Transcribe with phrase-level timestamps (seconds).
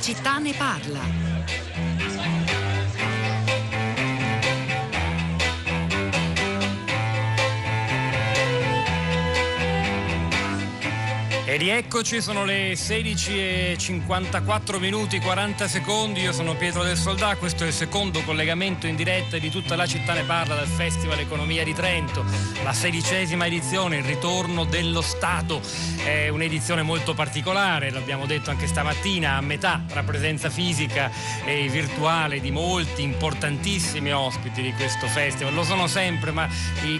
[0.00, 1.19] città ne parla.
[11.60, 17.74] Rieccoci, sono le 16.54 minuti 40 secondi, io sono Pietro del Soldà, questo è il
[17.74, 22.24] secondo collegamento in diretta di tutta la città ne parla dal Festival Economia di Trento,
[22.64, 25.60] la sedicesima edizione, il ritorno dello Stato,
[26.02, 31.10] è un'edizione molto particolare, l'abbiamo detto anche stamattina, a metà tra presenza fisica
[31.44, 36.48] e virtuale di molti importantissimi ospiti di questo festival, lo sono sempre, ma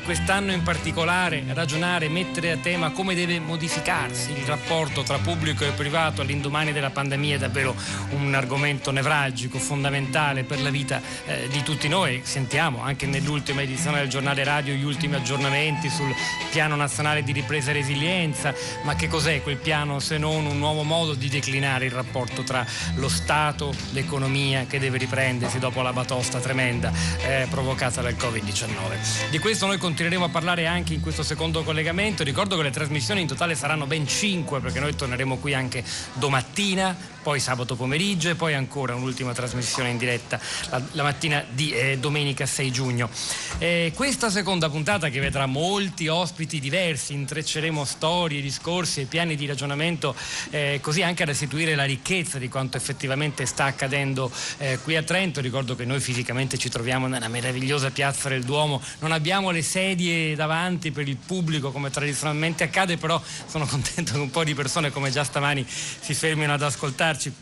[0.05, 5.71] quest'anno in particolare ragionare, mettere a tema come deve modificarsi il rapporto tra pubblico e
[5.71, 7.75] privato all'indomani della pandemia è davvero
[8.11, 12.23] un argomento nevralgico, fondamentale per la vita eh, di tutti noi.
[12.25, 16.12] Sentiamo anche nell'ultima edizione del giornale radio gli ultimi aggiornamenti sul
[16.51, 20.83] piano nazionale di ripresa e resilienza, ma che cos'è quel piano se non un nuovo
[20.83, 26.41] modo di declinare il rapporto tra lo Stato, l'economia che deve riprendersi dopo la batosta
[26.41, 26.92] tremenda
[27.23, 29.29] eh, provocata dal Covid-19.
[29.31, 32.25] Di questo noi continueremo a parlare anche in questo secondo collegamento.
[32.25, 35.84] Ricordo che le trasmissioni in totale saranno ben 5 5 perché noi torneremo qui anche
[36.14, 41.70] domattina, poi sabato pomeriggio e poi ancora un'ultima trasmissione in diretta la, la mattina di
[41.72, 43.11] eh, domenica 6 giugno.
[43.58, 49.46] Eh, questa seconda puntata che vedrà molti ospiti diversi, intrecceremo storie, discorsi e piani di
[49.46, 50.14] ragionamento
[50.50, 55.02] eh, così anche a restituire la ricchezza di quanto effettivamente sta accadendo eh, qui a
[55.02, 55.41] Trento.
[55.41, 60.34] Ricordo che noi fisicamente ci troviamo nella meravigliosa piazza del Duomo, non abbiamo le sedie
[60.34, 65.11] davanti per il pubblico come tradizionalmente accade, però sono contento un po' di persone come
[65.11, 67.33] già stamani si fermino ad ascoltarci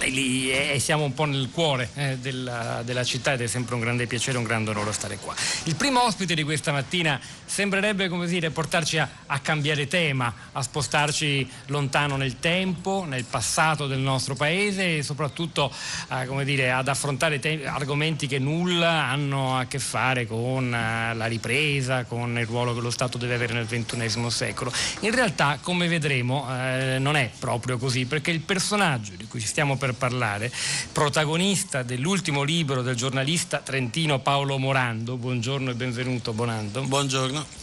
[0.00, 3.74] e, lì, e, siamo un po' nel cuore eh, della, della, città ed è sempre
[3.74, 5.34] un grande piacere, un grande onore stare qua.
[5.64, 10.62] Il primo ospite di questa mattina sembrerebbe come dire, portarci a, a, cambiare tema, a
[10.62, 15.72] spostarci lontano nel tempo, nel passato del nostro paese e soprattutto
[16.08, 21.26] a, dire, ad affrontare te- argomenti che nulla hanno a che fare con uh, la
[21.26, 24.72] ripresa, con il ruolo che lo Stato deve avere nel XXI secolo.
[25.00, 29.46] In realtà, come vedremo, eh, non è proprio così perché il personaggio di cui ci
[29.46, 30.50] stiamo parlando per parlare,
[30.92, 35.18] protagonista dell'ultimo libro del giornalista trentino Paolo Morando.
[35.18, 36.80] Buongiorno e benvenuto Bonando.
[36.84, 37.62] Buongiorno.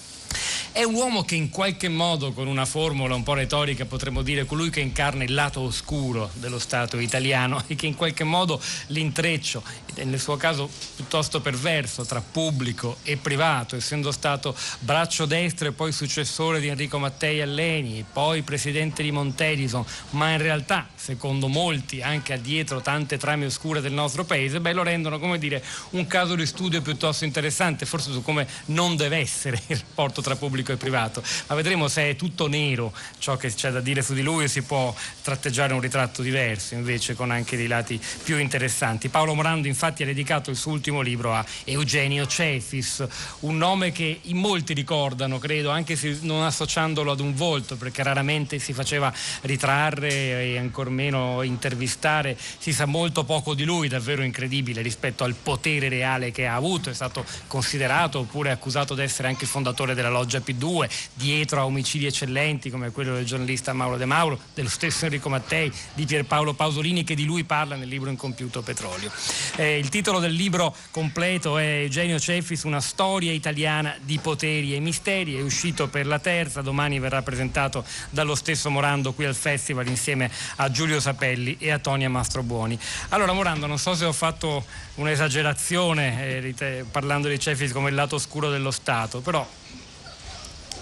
[0.74, 4.46] È un uomo che in qualche modo, con una formula un po' retorica, potremmo dire
[4.46, 9.64] colui che incarna il lato oscuro dello Stato italiano e che in qualche modo l'intreccio,
[9.96, 15.92] nel suo caso piuttosto perverso, tra pubblico e privato, essendo stato braccio destro e poi
[15.92, 22.34] successore di Enrico Mattei Alleni, poi presidente di Montedison, ma in realtà, secondo molti, anche
[22.34, 26.46] addietro tante trame oscure del nostro paese, beh, lo rendono, come dire, un caso di
[26.46, 30.78] studio piuttosto interessante, forse su come non deve essere il rapporto tra pubblico pubblico e
[30.78, 34.44] privato, ma vedremo se è tutto nero ciò che c'è da dire su di lui
[34.44, 39.08] e si può tratteggiare un ritratto diverso invece con anche dei lati più interessanti.
[39.08, 43.04] Paolo Morando infatti ha dedicato il suo ultimo libro a Eugenio Cefis,
[43.40, 48.04] un nome che in molti ricordano, credo, anche se non associandolo ad un volto, perché
[48.04, 49.12] raramente si faceva
[49.42, 55.34] ritrarre e ancor meno intervistare, si sa molto poco di lui, davvero incredibile rispetto al
[55.34, 60.10] potere reale che ha avuto, è stato considerato oppure accusato di essere anche fondatore della
[60.10, 64.70] loggia P P2, dietro a omicidi eccellenti come quello del giornalista Mauro De Mauro, dello
[64.70, 69.12] stesso Enrico Mattei, di Pierpaolo Pausolini che di lui parla nel libro Incompiuto Petrolio.
[69.56, 74.80] Eh, il titolo del libro completo è Eugenio Cefis, una storia italiana di poteri e
[74.80, 79.88] misteri, è uscito per la terza, domani verrà presentato dallo stesso Morando qui al festival
[79.88, 82.80] insieme a Giulio Sapelli e a Tonia Mastrobuoni.
[83.10, 84.66] Allora Morando, non so se ho fatto
[84.96, 89.48] un'esagerazione eh, parlando di Cefis come il lato oscuro dello Stato, però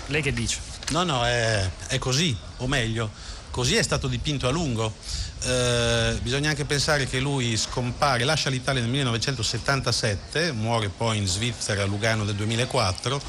[0.07, 0.59] lei che dice?
[0.89, 3.11] No, no, è, è così, o meglio,
[3.51, 4.93] così è stato dipinto a lungo.
[5.41, 11.83] Eh, bisogna anche pensare che lui scompare, lascia l'Italia nel 1977, muore poi in Svizzera
[11.83, 13.21] a Lugano del 2004,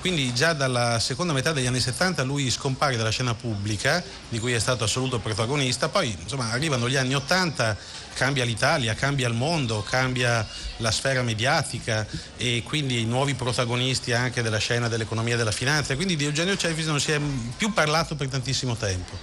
[0.00, 4.52] quindi già dalla seconda metà degli anni 70 lui scompare dalla scena pubblica, di cui
[4.52, 7.76] è stato assoluto protagonista, poi insomma arrivano gli anni 80
[8.14, 10.46] cambia l'Italia, cambia il mondo, cambia
[10.78, 15.94] la sfera mediatica e quindi i nuovi protagonisti anche della scena dell'economia e della finanza.
[15.96, 17.20] Quindi di Eugenio Cefis non si è
[17.56, 19.18] più parlato per tantissimo tempo.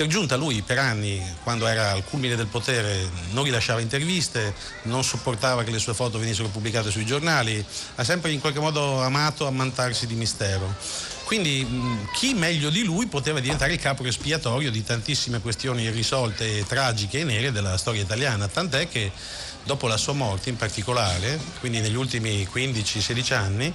[0.00, 5.04] Per giunta lui per anni, quando era al culmine del potere, non rilasciava interviste, non
[5.04, 7.62] sopportava che le sue foto venissero pubblicate sui giornali,
[7.96, 10.74] ha sempre in qualche modo amato ammantarsi di mistero.
[11.30, 11.64] Quindi
[12.12, 17.22] chi meglio di lui poteva diventare il capo espiatorio di tantissime questioni irrisolte, tragiche e
[17.22, 19.12] nere della storia italiana, tant'è che
[19.62, 23.72] dopo la sua morte in particolare, quindi negli ultimi 15-16 anni,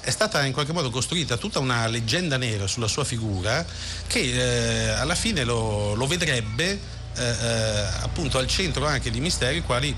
[0.00, 3.66] è stata in qualche modo costruita tutta una leggenda nera sulla sua figura
[4.06, 6.70] che eh, alla fine lo, lo vedrebbe
[7.16, 9.92] eh, eh, appunto al centro anche di misteri quali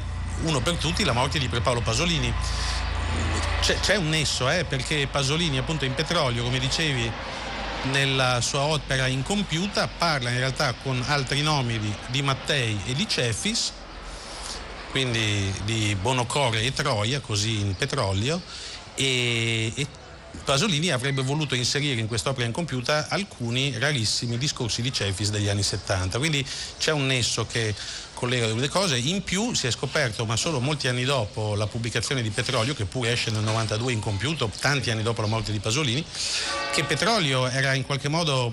[0.44, 2.32] uno per tutti la morte di Paolo Pasolini.
[3.60, 7.10] C'è, c'è un nesso, eh, perché Pasolini appunto in petrolio, come dicevi,
[7.90, 13.06] nella sua opera incompiuta parla in realtà con altri nomi di, di Mattei e di
[13.08, 13.72] Cefis,
[14.90, 18.40] quindi di Bonocore e Troia, così in petrolio,
[18.94, 19.86] e, e
[20.44, 26.18] Pasolini avrebbe voluto inserire in quest'opera incompiuta alcuni rarissimi discorsi di Cefis degli anni 70.
[26.18, 26.46] Quindi
[26.78, 27.74] c'è un nesso che
[28.18, 28.98] collega le due cose.
[28.98, 32.84] In più si è scoperto, ma solo molti anni dopo la pubblicazione di Petrolio, che
[32.84, 36.04] pure esce nel 92 incompiuto, tanti anni dopo la morte di Pasolini,
[36.72, 38.52] che Petrolio era in qualche modo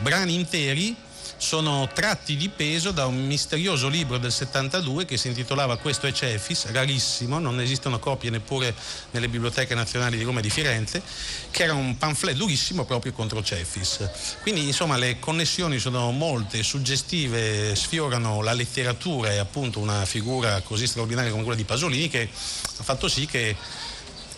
[0.00, 0.96] brani interi
[1.42, 6.12] sono tratti di peso da un misterioso libro del 72 che si intitolava Questo è
[6.12, 8.72] Cefis, rarissimo, non esistono copie neppure
[9.10, 11.02] nelle biblioteche nazionali di Roma e di Firenze,
[11.50, 14.08] che era un pamphlet durissimo proprio contro Cefis.
[14.40, 20.86] Quindi insomma le connessioni sono molte, suggestive, sfiorano la letteratura e appunto una figura così
[20.86, 23.56] straordinaria come quella di Pasolini che ha fatto sì che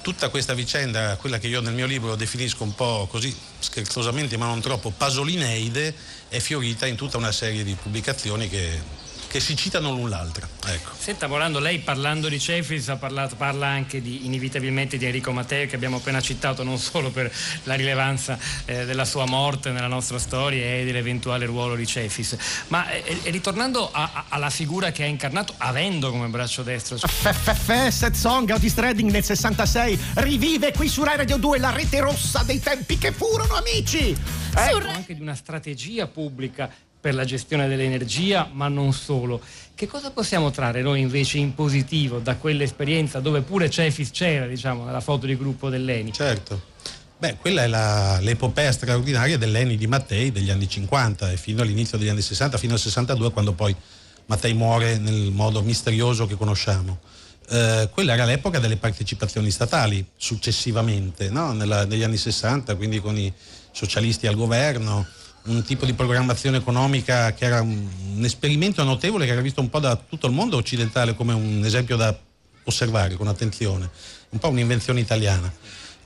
[0.04, 4.44] tutta questa vicenda, quella che io nel mio libro definisco un po' così scherzosamente ma
[4.44, 5.94] non troppo pasolineide,
[6.28, 9.02] è fiorita in tutta una serie di pubblicazioni che
[9.34, 10.48] che si citano l'un l'altra.
[10.66, 10.92] Ecco.
[10.96, 15.66] Senta Morando, lei parlando di Cefis ha parlato, parla anche di, inevitabilmente di Enrico Matteo
[15.66, 17.34] che abbiamo appena citato non solo per
[17.64, 22.36] la rilevanza eh, della sua morte nella nostra storia e dell'eventuale ruolo di Cefis,
[22.68, 27.88] ma eh ritornando a, a, alla figura che ha incarnato avendo come braccio destro FFF
[27.88, 32.44] Set Song Otis Redding nel 66 rivive qui su Rai Radio 2 la rete rossa
[32.44, 34.16] dei tempi che furono amici
[34.54, 36.70] ecco anche di una strategia pubblica
[37.04, 39.38] per la gestione dell'energia, ma non solo.
[39.74, 44.86] Che cosa possiamo trarre noi invece in positivo da quell'esperienza dove pure Cefis c'era, diciamo,
[44.86, 46.14] nella foto di gruppo dell'Eni?
[46.14, 46.62] Certo.
[47.18, 51.98] Beh, quella è la, l'epopea straordinaria dell'Eni di Mattei degli anni 50 e fino all'inizio
[51.98, 53.76] degli anni 60, fino al 62, quando poi
[54.24, 57.00] Mattei muore nel modo misterioso che conosciamo.
[57.50, 61.52] Eh, quella era l'epoca delle partecipazioni statali successivamente, no?
[61.52, 63.30] Nella, negli anni 60, quindi con i
[63.72, 65.06] socialisti al governo,
[65.46, 67.86] un tipo di programmazione economica che era un,
[68.16, 71.62] un, esperimento notevole che era visto un po' da tutto il mondo occidentale come un
[71.64, 72.16] esempio da
[72.64, 73.90] osservare con attenzione,
[74.30, 75.52] un po' un'invenzione italiana.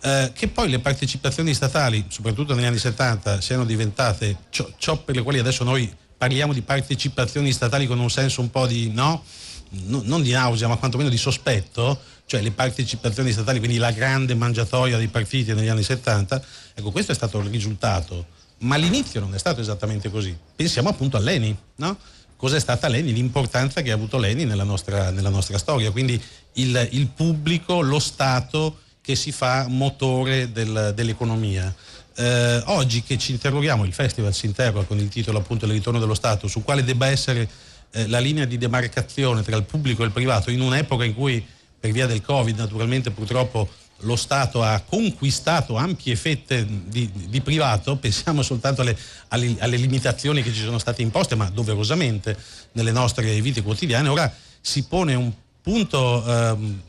[0.00, 5.14] Eh, che poi le partecipazioni statali, soprattutto negli anni 70, siano diventate ciò, ciò, per
[5.14, 9.22] le quali adesso noi parliamo di partecipazioni statali con un senso un po' di no,
[9.70, 14.34] no non di nausea, ma quantomeno di sospetto, cioè le partecipazioni statali, quindi la grande
[14.34, 16.42] mangiatoia dei partiti negli anni 70,
[16.74, 20.36] ecco questo è stato il risultato ma all'inizio non è stato esattamente così.
[20.54, 21.98] Pensiamo appunto a Leni, no?
[22.36, 23.12] Cos'è stata Leni?
[23.12, 26.20] L'importanza che ha avuto Leni nella nostra, nella nostra storia, quindi
[26.54, 31.74] il, il, pubblico, lo Stato che si fa motore del, dell'economia.
[32.14, 35.98] Eh, oggi che ci interroghiamo, il festival si interroga con il titolo appunto Il ritorno
[35.98, 37.48] dello Stato, su quale debba essere
[37.92, 41.44] eh, la linea di demarcazione tra il pubblico e il privato in un'epoca in cui
[41.80, 43.68] per via del Covid naturalmente purtroppo
[44.02, 48.96] lo Stato ha conquistato ampie fette di, di privato, pensiamo soltanto alle,
[49.28, 52.36] alle, alle, limitazioni che ci sono state imposte, ma doverosamente
[52.72, 56.80] nelle nostre vite quotidiane, ora si pone un punto ehm,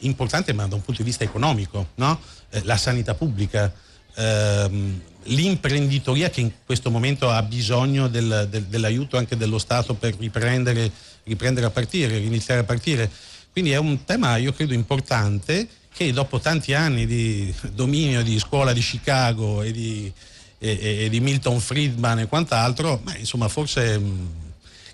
[0.00, 2.20] importante ma da un punto di vista economico, no?
[2.50, 3.72] eh, la sanità pubblica,
[4.16, 10.16] ehm, l'imprenditoria che in questo momento ha bisogno del, del, dell'aiuto anche dello Stato per
[10.16, 10.90] riprendere,
[11.24, 13.08] riprendere a partire, iniziare a partire.
[13.52, 18.72] Quindi è un tema, io credo, importante che dopo tanti anni di dominio di scuola
[18.72, 20.12] di Chicago e di,
[20.58, 24.28] e, e di Milton Friedman e quant'altro, beh, insomma forse mh,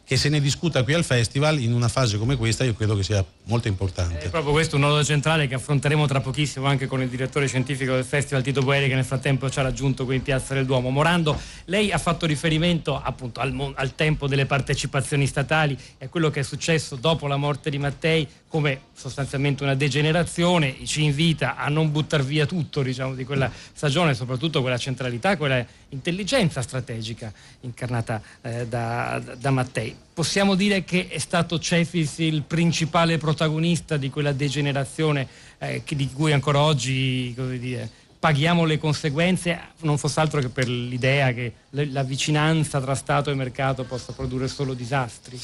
[0.07, 3.03] che se ne discuta qui al festival in una fase come questa io credo che
[3.03, 4.21] sia molto importante.
[4.21, 7.93] È proprio questo un nodo centrale che affronteremo tra pochissimo anche con il direttore scientifico
[7.93, 10.91] del festival Tito Boeri che nel frattempo ci ha raggiunto qui in Piazza del Duomo.
[10.91, 16.31] Morando, lei ha fatto riferimento appunto al, al tempo delle partecipazioni statali e a quello
[16.31, 21.69] che è successo dopo la morte di Mattei come sostanzialmente una degenerazione, ci invita a
[21.69, 28.21] non buttare via tutto diciamo, di quella stagione, soprattutto quella centralità, quella intelligenza strategica incarnata
[28.43, 29.96] eh, da, da, Mattei.
[30.13, 36.33] Possiamo dire che è stato Cefis il principale protagonista di quella degenerazione eh, di cui
[36.33, 42.81] ancora oggi dire, paghiamo le conseguenze, non fosse altro che per l'idea che la vicinanza
[42.81, 45.39] tra Stato e mercato possa produrre solo disastri.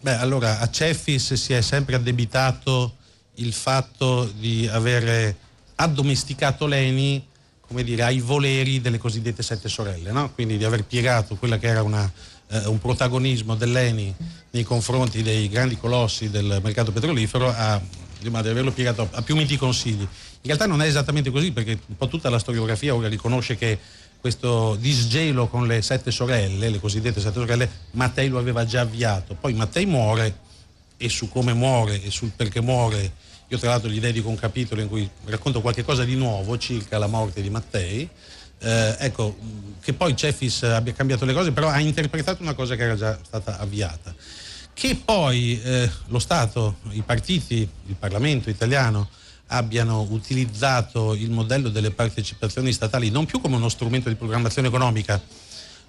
[0.00, 2.96] Beh, allora a Cefis si è sempre addebitato
[3.36, 5.34] il fatto di aver
[5.76, 7.32] addomesticato Leni
[7.66, 10.30] come dire, ai voleri delle cosiddette sette sorelle, no?
[10.32, 12.10] quindi di aver piegato quella che era una,
[12.54, 14.14] eh, un protagonismo dell'Eni
[14.50, 17.80] nei confronti dei grandi colossi del mercato petrolifero a,
[18.20, 20.02] di averlo piegato a più miti consigli.
[20.02, 23.78] In realtà non è esattamente così perché un po' tutta la storiografia ora riconosce che
[24.20, 29.36] questo disgelo con le sette sorelle, le cosiddette sette sorelle, Mattei lo aveva già avviato.
[29.38, 30.38] Poi Mattei muore
[30.96, 33.12] e su come muore e sul perché muore,
[33.48, 36.98] io tra l'altro gli dedico un capitolo in cui racconto qualche cosa di nuovo circa
[36.98, 38.08] la morte di Mattei.
[38.58, 39.36] Eh, ecco,
[39.80, 43.18] che poi Cefis abbia cambiato le cose, però ha interpretato una cosa che era già
[43.22, 44.14] stata avviata.
[44.72, 49.08] Che poi eh, lo Stato, i partiti, il Parlamento italiano
[49.48, 55.20] abbiano utilizzato il modello delle partecipazioni statali non più come uno strumento di programmazione economica,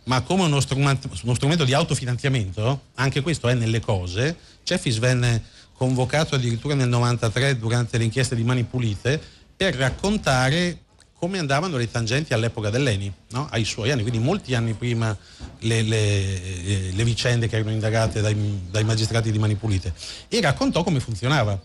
[0.04, 4.36] ma come uno strumento, uno strumento di autofinanziamento, anche questo è nelle cose.
[4.64, 5.42] Cefis venne
[5.74, 9.22] convocato addirittura nel 93 durante le inchieste di Mani Pulite
[9.56, 10.85] per raccontare
[11.26, 13.48] come andavano le tangenti all'epoca dell'ENI, no?
[13.50, 15.18] ai suoi anni, quindi molti anni prima
[15.62, 19.92] le, le, le vicende che erano indagate dai, dai magistrati di Mani Pulite,
[20.30, 21.60] e raccontò come funzionava.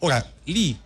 [0.00, 0.78] Ora, lì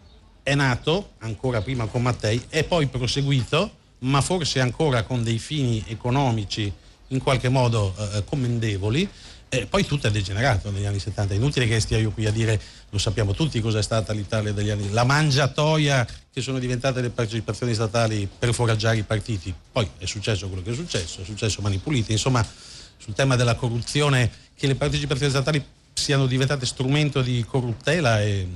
[0.44, 5.82] è nato ancora prima con Mattei e poi proseguito, ma forse ancora con dei fini
[5.88, 6.72] economici
[7.08, 9.08] in qualche modo eh, commendevoli.
[9.56, 11.34] E poi tutto è degenerato negli anni 70.
[11.34, 14.52] È inutile che stia io qui a dire, lo sappiamo tutti cosa è stata l'Italia
[14.52, 19.54] degli anni, la mangiatoia che sono diventate le partecipazioni statali per foraggiare i partiti.
[19.72, 22.12] Poi è successo quello che è successo, è successo mani pulite.
[22.12, 22.44] Insomma,
[22.96, 28.48] sul tema della corruzione, che le partecipazioni statali siano diventate strumento di corruttela e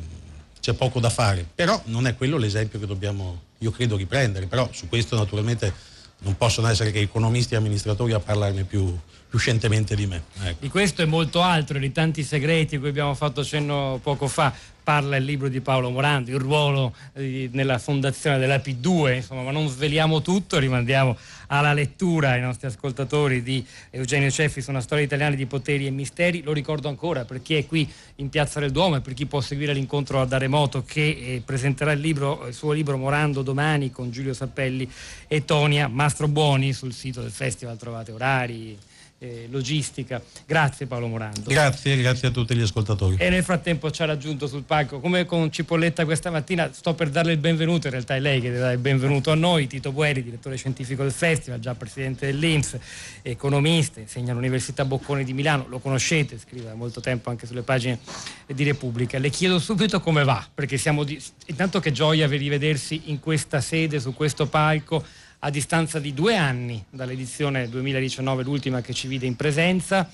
[0.61, 4.69] c'è poco da fare, però non è quello l'esempio che dobbiamo, io credo, riprendere, però
[4.73, 5.73] su questo naturalmente
[6.21, 8.99] non possono essere che economisti e amministratori a parlarne più
[9.37, 10.23] scientemente di me.
[10.43, 10.57] Ecco.
[10.61, 14.53] Di questo e molto altro, di tanti segreti cui abbiamo fatto cenno poco fa,
[14.89, 19.51] parla il libro di Paolo Morandi, il ruolo eh, nella fondazione della P2, insomma, ma
[19.51, 21.15] non sveliamo tutto, rimandiamo
[21.49, 25.91] alla lettura ai nostri ascoltatori di Eugenio Ceffi su una storia italiana di poteri e
[25.91, 26.43] misteri.
[26.43, 29.43] Lo ricordo ancora per chi è qui in Piazza del Duomo e per chi può
[29.43, 34.11] seguire l'incontro da remoto che eh, presenterà il, libro, il suo libro Morando domani con
[34.11, 34.91] Giulio Sappelli
[35.27, 38.79] e Tonia Mastro Buoni sul sito del festival trovate orari
[39.19, 40.23] eh, logistica.
[40.47, 41.43] Grazie Paolo Morando.
[41.47, 43.17] Grazie, grazie a tutti gli ascoltatori.
[43.19, 47.11] E nel frattempo ci ha raggiunto sul palco, come con Cipolletta questa mattina, sto per
[47.11, 50.23] darle il benvenuto, in realtà è lei che dà il benvenuto a noi, Tito Bueri,
[50.23, 52.79] direttore scientifico del festival, già presidente dell'Inps,
[53.23, 57.99] economista, insegna all'Università Bocconi di Milano, lo conoscete, scrive da molto tempo anche sulle pagine
[58.47, 59.19] di Repubblica.
[59.19, 61.21] Le chiedo subito come va, perché siamo di...
[61.47, 65.05] intanto che gioia rivedersi in questa sede, su questo palco
[65.41, 70.09] a distanza di due anni dall'edizione 2019, l'ultima che ci vide in presenza.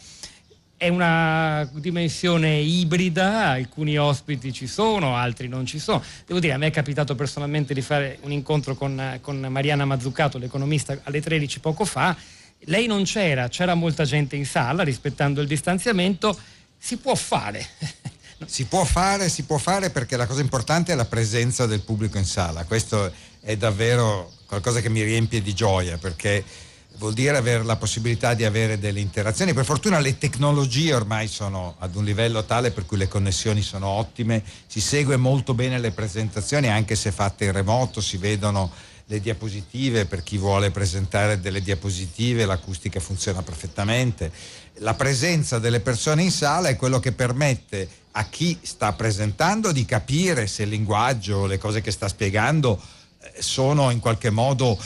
[0.77, 6.03] È una dimensione ibrida, alcuni ospiti ci sono, altri non ci sono.
[6.27, 10.37] Devo dire, a me è capitato personalmente di fare un incontro con, con Mariana Mazzucato,
[10.37, 12.15] l'economista, alle 13 poco fa.
[12.67, 16.39] Lei non c'era, c'era molta gente in sala rispettando il distanziamento.
[16.77, 17.67] Si può fare.
[18.47, 22.19] Si può fare, si può fare perché la cosa importante è la presenza del pubblico
[22.19, 22.65] in sala.
[22.65, 26.45] Questo è davvero qualcosa che mi riempie di gioia perché
[26.99, 29.53] vuol dire avere la possibilità di avere delle interazioni.
[29.53, 33.89] Per fortuna le tecnologie ormai sono ad un livello tale per cui le connessioni sono
[33.89, 38.71] ottime, si segue molto bene le presentazioni anche se fatte in remoto, si vedono
[39.07, 44.33] le diapositive per chi vuole presentare delle diapositive, l'acustica funziona perfettamente.
[44.79, 49.85] La presenza delle persone in sala è quello che permette a chi sta presentando di
[49.85, 52.81] capire se il linguaggio, le cose che sta spiegando
[53.39, 54.79] sono in qualche modo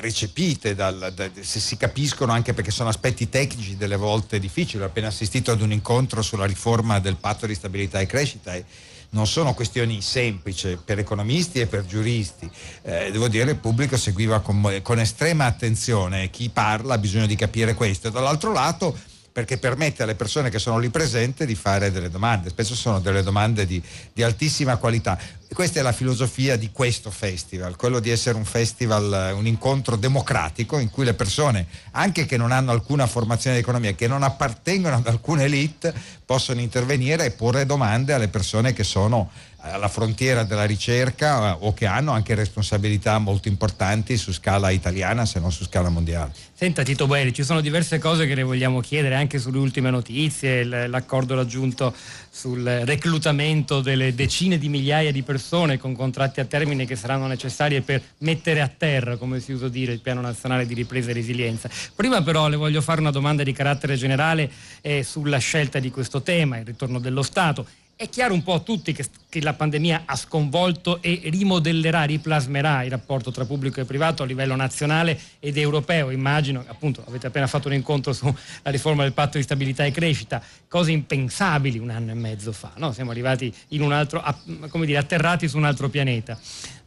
[0.00, 4.82] recepite, dal, da, se si capiscono anche perché sono aspetti tecnici delle volte difficili.
[4.82, 8.64] Ho appena assistito ad un incontro sulla riforma del patto di stabilità e crescita e
[9.10, 12.50] non sono questioni semplici per economisti e per giuristi.
[12.82, 17.36] Eh, devo dire il pubblico seguiva con, con estrema attenzione, chi parla ha bisogno di
[17.36, 18.10] capire questo.
[18.10, 18.96] Dall'altro lato
[19.38, 23.22] perché permette alle persone che sono lì presenti di fare delle domande, spesso sono delle
[23.22, 23.80] domande di,
[24.12, 25.16] di altissima qualità.
[25.52, 30.78] Questa è la filosofia di questo festival, quello di essere un festival, un incontro democratico
[30.78, 34.96] in cui le persone, anche che non hanno alcuna formazione di economia, che non appartengono
[34.96, 35.94] ad alcune elite,
[36.26, 39.30] possono intervenire e porre domande alle persone che sono
[39.70, 45.24] alla frontiera della ricerca eh, o che hanno anche responsabilità molto importanti su scala italiana
[45.26, 46.32] se non su scala mondiale.
[46.52, 50.64] Senta Tito Belli, ci sono diverse cose che le vogliamo chiedere anche sulle ultime notizie,
[50.64, 51.94] l'accordo raggiunto
[52.28, 57.82] sul reclutamento delle decine di migliaia di persone con contratti a termine che saranno necessarie
[57.82, 61.70] per mettere a terra, come si usa dire, il piano nazionale di ripresa e resilienza.
[61.94, 66.22] Prima però le voglio fare una domanda di carattere generale eh, sulla scelta di questo
[66.22, 67.66] tema, il ritorno dello Stato
[68.00, 72.84] è chiaro un po' a tutti che, che, la pandemia ha sconvolto e rimodellerà, riplasmerà
[72.84, 76.10] il rapporto tra pubblico e privato a livello nazionale ed europeo.
[76.10, 78.36] Immagino, appunto, avete appena fatto un incontro sulla
[78.66, 82.70] riforma del patto di stabilità e crescita, cose impensabili un anno e mezzo fa.
[82.76, 82.92] No?
[82.92, 84.22] Siamo arrivati in un altro,
[84.68, 86.38] come dire, atterrati su un altro pianeta.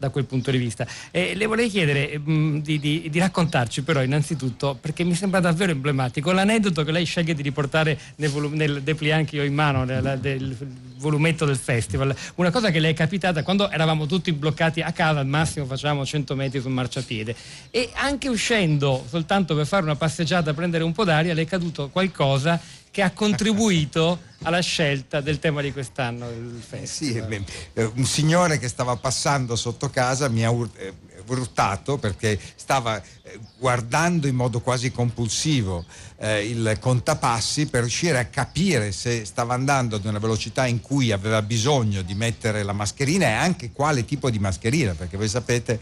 [0.01, 0.87] Da quel punto di vista.
[1.11, 5.39] E le vorrei chiedere mh, mm, di, di, di, raccontarci però innanzitutto, perché mi sembra
[5.39, 9.53] davvero emblematico, l'aneddoto che lei sceglie di riportare nel, volu- nel dépliant che ho in
[9.53, 10.57] mano, nel, del
[10.97, 15.19] volumetto del festival, una cosa che le è capitata quando eravamo tutti bloccati a casa,
[15.19, 17.35] al massimo facevamo 100 metri sul marciapiede
[17.69, 21.89] e anche uscendo soltanto per fare una passeggiata, prendere un po' d'aria, le è caduto
[21.89, 22.59] qualcosa
[22.91, 27.29] che ha contribuito alla scelta del tema di quest'anno del festival.
[27.29, 27.43] Sì,
[27.73, 30.93] eh, un signore che stava passando sotto casa mi ha eh,
[31.27, 35.85] urtato perché stava eh, guardando in modo quasi compulsivo
[36.17, 41.11] eh, il contapassi per riuscire a capire se stava andando ad una velocità in cui
[41.11, 45.79] aveva bisogno di mettere la mascherina e anche quale tipo di mascherina, perché voi sapete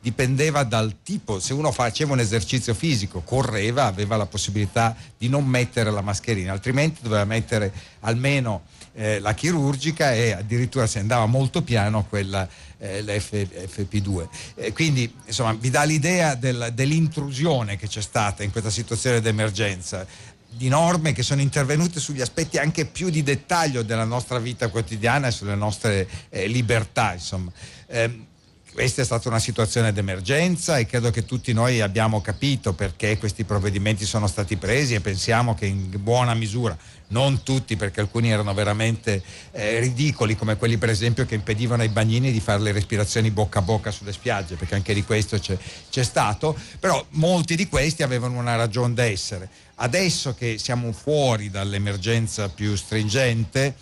[0.00, 5.44] dipendeva dal tipo, se uno faceva un esercizio fisico, correva, aveva la possibilità di non
[5.44, 8.62] mettere la mascherina, altrimenti doveva mettere almeno
[8.94, 14.28] eh, la chirurgica e addirittura se andava molto piano quella eh, l'FP2.
[14.54, 20.06] Eh, quindi insomma vi dà l'idea del, dell'intrusione che c'è stata in questa situazione d'emergenza
[20.52, 25.28] di norme che sono intervenute sugli aspetti anche più di dettaglio della nostra vita quotidiana
[25.28, 27.12] e sulle nostre eh, libertà.
[27.12, 27.52] Insomma.
[27.86, 28.28] Eh,
[28.72, 33.44] questa è stata una situazione d'emergenza e credo che tutti noi abbiamo capito perché questi
[33.44, 36.76] provvedimenti sono stati presi e pensiamo che in buona misura,
[37.08, 41.88] non tutti perché alcuni erano veramente eh, ridicoli come quelli per esempio che impedivano ai
[41.88, 45.58] bagnini di fare le respirazioni bocca a bocca sulle spiagge perché anche di questo c'è,
[45.90, 49.48] c'è stato, però molti di questi avevano una ragione d'essere.
[49.76, 53.74] Adesso che siamo fuori dall'emergenza più stringente,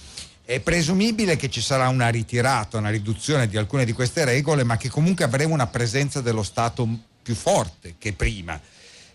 [0.49, 4.78] è presumibile che ci sarà una ritirata, una riduzione di alcune di queste regole, ma
[4.78, 6.88] che comunque avremo una presenza dello Stato
[7.23, 8.59] più forte che prima.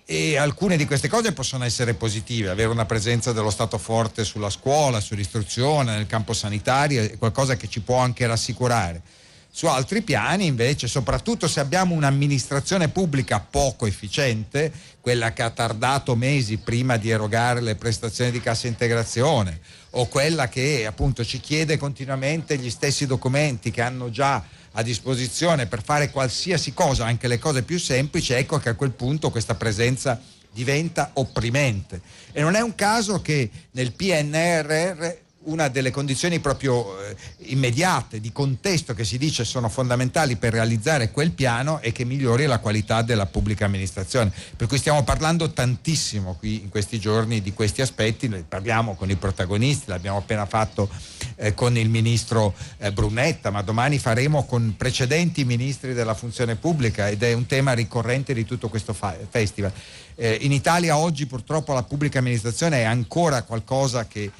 [0.06, 4.52] E alcune di queste cose possono essere positive, avere una presenza dello Stato forte sulla
[4.52, 9.02] scuola, sull'istruzione, nel campo sanitario, è qualcosa che ci può anche rassicurare.
[9.50, 16.16] Su altri piani invece, soprattutto se abbiamo un'amministrazione pubblica poco efficiente, quella che ha tardato
[16.16, 19.60] mesi prima di erogare le prestazioni di cassa integrazione,
[19.96, 25.68] o quella che appunto ci chiede continuamente gli stessi documenti che hanno già a disposizione
[25.68, 29.56] per fare qualsiasi cosa, anche le cose più semplici, ecco che a quel punto questa
[29.56, 30.20] presenza
[30.52, 32.02] diventa opprimente.
[32.32, 37.16] E non è un caso che nel PNRR una delle condizioni proprio eh,
[37.48, 42.46] immediate, di contesto che si dice sono fondamentali per realizzare quel piano e che migliori
[42.46, 44.32] la qualità della pubblica amministrazione.
[44.56, 49.10] Per cui stiamo parlando tantissimo qui in questi giorni di questi aspetti, ne parliamo con
[49.10, 50.90] i protagonisti, l'abbiamo appena fatto
[51.36, 57.10] eh, con il ministro eh, Brunetta, ma domani faremo con precedenti ministri della funzione pubblica
[57.10, 59.72] ed è un tema ricorrente di tutto questo fa- festival.
[60.16, 64.32] Eh, in Italia oggi purtroppo la pubblica amministrazione è ancora qualcosa che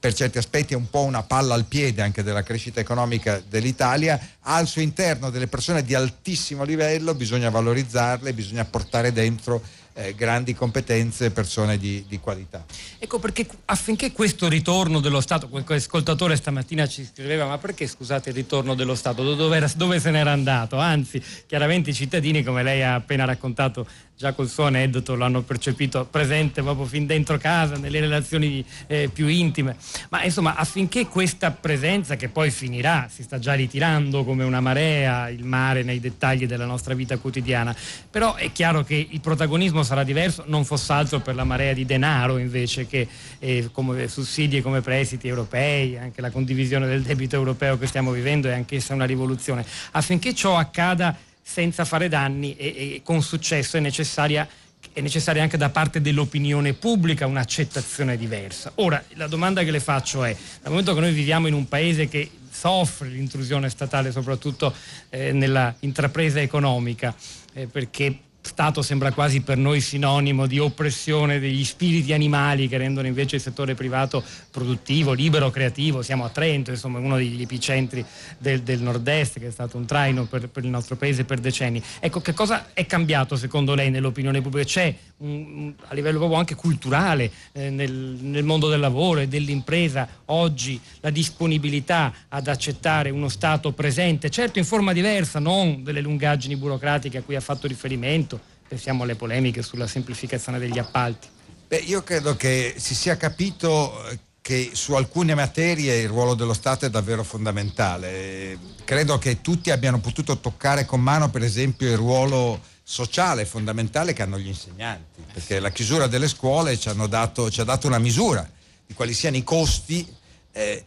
[0.00, 4.18] per certi aspetti è un po' una palla al piede anche della crescita economica dell'Italia,
[4.42, 9.60] al suo interno delle persone di altissimo livello, bisogna valorizzarle, bisogna portare dentro
[9.98, 12.64] eh, grandi competenze persone di, di, qualità.
[12.98, 18.28] Ecco perché affinché questo ritorno dello Stato, qualche ascoltatore stamattina ci scriveva ma perché scusate
[18.28, 20.76] il ritorno dello Stato, dove, dove se n'era andato?
[20.78, 23.86] Anzi, chiaramente i cittadini come lei ha appena raccontato
[24.18, 29.28] già col suo aneddoto l'hanno percepito presente proprio fin dentro casa, nelle relazioni eh, più
[29.28, 29.76] intime.
[30.08, 35.28] Ma insomma, affinché questa presenza, che poi finirà, si sta già ritirando come una marea,
[35.28, 37.74] il mare nei dettagli della nostra vita quotidiana,
[38.10, 41.84] però è chiaro che il protagonismo sarà diverso, non fosse altro per la marea di
[41.84, 47.34] denaro invece che eh, come sussidi e come prestiti europei, anche la condivisione del debito
[47.34, 49.64] europeo che stiamo vivendo è anch'essa una rivoluzione.
[49.92, 54.46] Affinché ciò accada senza fare danni e, e con successo è necessaria
[54.92, 58.72] è necessaria anche da parte dell'opinione pubblica un'accettazione diversa.
[58.76, 62.08] Ora, la domanda che le faccio è, dal momento che noi viviamo in un paese
[62.08, 64.74] che soffre l'intrusione statale soprattutto
[65.10, 67.14] eh, nella intrapresa economica,
[67.54, 73.06] eh, perché Stato sembra quasi per noi sinonimo di oppressione degli spiriti animali che rendono
[73.06, 76.02] invece il settore privato produttivo, libero, creativo.
[76.02, 78.04] Siamo a Trento, insomma, uno degli epicentri
[78.38, 81.82] del, del nord-est, che è stato un traino per, per, il nostro paese per decenni.
[82.00, 84.66] Ecco, che cosa è cambiato secondo lei nell'opinione pubblica?
[84.66, 90.08] C'è un, a livello proprio anche culturale eh, nel, nel mondo del lavoro e dell'impresa
[90.26, 96.56] oggi la disponibilità ad accettare uno Stato presente, certo in forma diversa, non delle lungaggini
[96.56, 98.37] burocratiche a cui ha fatto riferimento
[98.68, 101.28] Pensiamo alle polemiche sulla semplificazione degli appalti.
[101.68, 106.52] Beh, io credo che si sia capito eh, che su alcune materie il ruolo dello
[106.52, 108.58] Stato è davvero fondamentale.
[108.84, 114.22] Credo che tutti abbiano potuto toccare con mano, per esempio, il ruolo sociale fondamentale che
[114.22, 118.50] hanno gli insegnanti, perché la chiusura delle scuole ci, dato, ci ha dato una misura
[118.86, 120.10] di quali siano i costi
[120.52, 120.84] eh,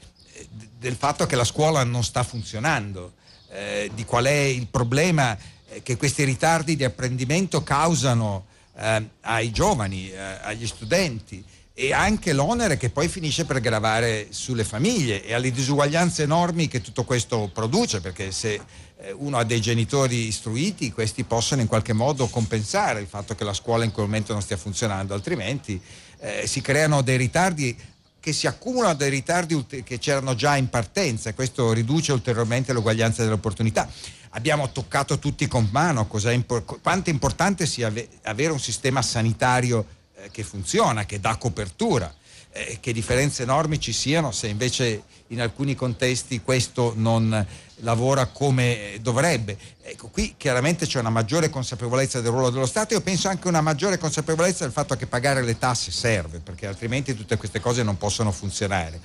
[0.80, 3.14] del fatto che la scuola non sta funzionando,
[3.52, 5.38] eh, di qual è il problema
[5.84, 8.46] che questi ritardi di apprendimento causano
[8.78, 14.64] eh, ai giovani, eh, agli studenti e anche l'onere che poi finisce per gravare sulle
[14.64, 18.60] famiglie e alle disuguaglianze enormi che tutto questo produce, perché se
[18.98, 23.44] eh, uno ha dei genitori istruiti, questi possono in qualche modo compensare il fatto che
[23.44, 25.82] la scuola in quel momento non stia funzionando, altrimenti
[26.20, 27.76] eh, si creano dei ritardi
[28.20, 33.24] che si accumulano dei ritardi che c'erano già in partenza e questo riduce ulteriormente l'uguaglianza
[33.24, 33.90] delle opportunità.
[34.32, 37.92] Abbiamo toccato tutti con mano quanto è importante sia
[38.24, 42.14] avere un sistema sanitario eh, che funziona, che dà copertura,
[42.54, 47.46] eh, che differenze enormi ci siano se invece in alcuni contesti questo non
[47.78, 49.58] lavora come dovrebbe.
[49.82, 53.48] Ecco, qui chiaramente c'è una maggiore consapevolezza del ruolo dello Stato e io penso anche
[53.48, 57.84] una maggiore consapevolezza del fatto che pagare le tasse serve, perché altrimenti tutte queste cose
[57.84, 59.00] non possono funzionare.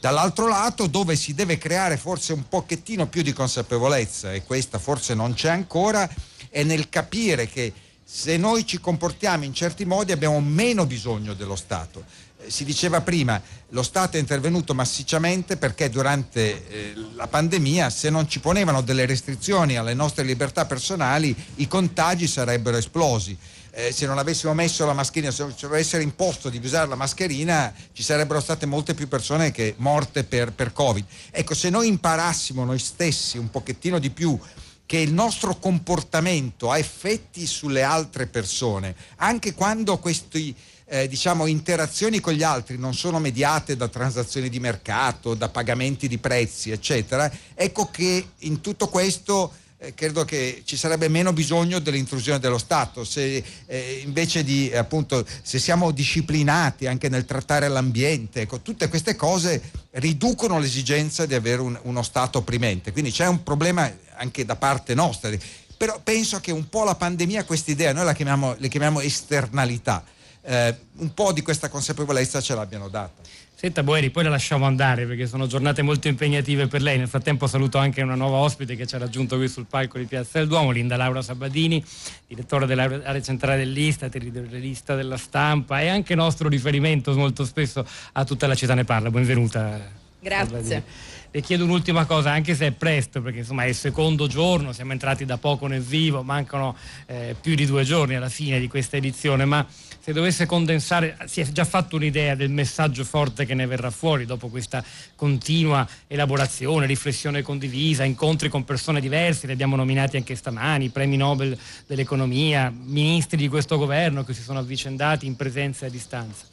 [0.00, 5.14] Dall'altro lato, dove si deve creare forse un pochettino più di consapevolezza, e questa forse
[5.14, 6.08] non c'è ancora,
[6.50, 7.72] è nel capire che
[8.04, 12.04] se noi ci comportiamo in certi modi abbiamo meno bisogno dello Stato.
[12.40, 18.08] Eh, si diceva prima, lo Stato è intervenuto massicciamente perché durante eh, la pandemia se
[18.08, 23.36] non ci ponevano delle restrizioni alle nostre libertà personali i contagi sarebbero esplosi.
[23.70, 27.72] Eh, se non avessimo messo la mascherina, se ci avessero imposto di usare la mascherina,
[27.92, 31.04] ci sarebbero state molte più persone che morte per, per Covid.
[31.30, 34.38] Ecco, se noi imparassimo noi stessi un pochettino di più
[34.86, 40.54] che il nostro comportamento ha effetti sulle altre persone, anche quando queste
[40.86, 46.08] eh, diciamo, interazioni con gli altri non sono mediate da transazioni di mercato, da pagamenti
[46.08, 51.78] di prezzi, eccetera, ecco che in tutto questo eh, credo che ci sarebbe meno bisogno
[51.78, 53.04] dell'intrusione dello Stato.
[53.04, 59.14] Se eh, invece di appunto se siamo disciplinati anche nel trattare l'ambiente, ecco, tutte queste
[59.14, 59.62] cose
[59.92, 62.92] riducono l'esigenza di avere un, uno Stato opprimente.
[62.92, 65.30] Quindi c'è un problema anche da parte nostra.
[65.76, 70.04] Però penso che un po' la pandemia, questa idea, noi la chiamiamo, le chiamiamo esternalità,
[70.42, 73.22] eh, un po' di questa consapevolezza ce l'abbiano data.
[73.60, 76.96] Senta Boeri, poi la lasciamo andare perché sono giornate molto impegnative per lei.
[76.96, 80.04] Nel frattempo saluto anche una nuova ospite che ci ha raggiunto qui sul palco di
[80.04, 81.84] Piazza del Duomo, Linda Laura Sabadini,
[82.28, 88.46] direttore dell'area centrale dell'Istat, editorialista della stampa e anche nostro riferimento molto spesso a tutta
[88.46, 89.10] la città ne parla.
[89.10, 89.90] Benvenuta.
[90.20, 90.46] Grazie.
[90.46, 90.82] Sabadini.
[91.30, 94.92] Le chiedo un'ultima cosa, anche se è presto, perché insomma è il secondo giorno, siamo
[94.92, 98.96] entrati da poco nel vivo, mancano eh, più di due giorni alla fine di questa
[98.96, 99.66] edizione, ma
[100.00, 104.24] se dovesse condensare, si è già fatto un'idea del messaggio forte che ne verrà fuori
[104.24, 104.82] dopo questa
[105.16, 111.58] continua elaborazione, riflessione condivisa, incontri con persone diverse, li abbiamo nominati anche stamani, premi Nobel
[111.86, 116.46] dell'economia, ministri di questo governo che si sono avvicendati in presenza e a distanza.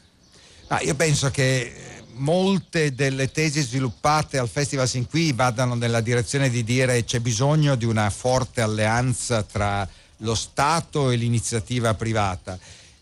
[0.67, 6.49] Ah, io penso che molte delle tesi sviluppate al Festival Sin Qui vadano nella direzione
[6.49, 9.87] di dire c'è bisogno di una forte alleanza tra
[10.19, 12.57] lo Stato e l'iniziativa privata